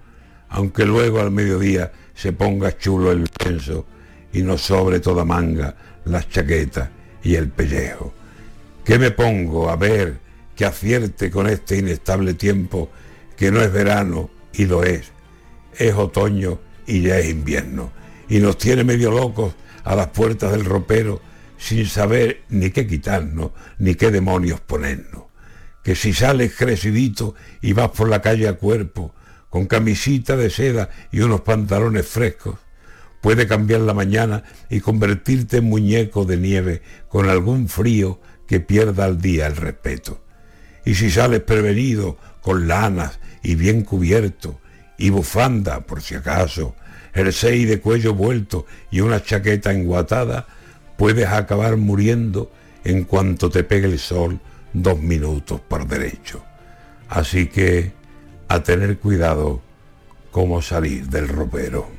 [0.49, 3.85] aunque luego al mediodía se ponga chulo el pienso
[4.33, 6.89] y nos sobre toda manga las chaquetas
[7.23, 8.13] y el pellejo.
[8.83, 10.17] ¿Qué me pongo a ver
[10.55, 12.89] que acierte con este inestable tiempo
[13.37, 15.11] que no es verano y lo es?
[15.77, 17.98] Es otoño y ya es invierno
[18.29, 19.53] y nos tiene medio locos
[19.83, 21.21] a las puertas del ropero
[21.57, 25.23] sin saber ni qué quitarnos, ni qué demonios ponernos.
[25.83, 29.13] Que si sales crecidito y vas por la calle a cuerpo,
[29.49, 32.59] con camisita de seda y unos pantalones frescos,
[33.21, 39.05] puede cambiar la mañana y convertirte en muñeco de nieve con algún frío que pierda
[39.05, 40.23] al día el respeto.
[40.85, 44.61] Y si sales prevenido, con lanas y bien cubierto,
[44.97, 46.75] y bufanda por si acaso,
[47.19, 50.47] jersey de cuello vuelto y una chaqueta enguatada,
[50.97, 52.51] puedes acabar muriendo
[52.83, 54.39] en cuanto te pegue el sol
[54.73, 56.43] dos minutos por derecho.
[57.09, 57.91] Así que
[58.47, 59.61] a tener cuidado
[60.31, 61.98] cómo salir del ropero.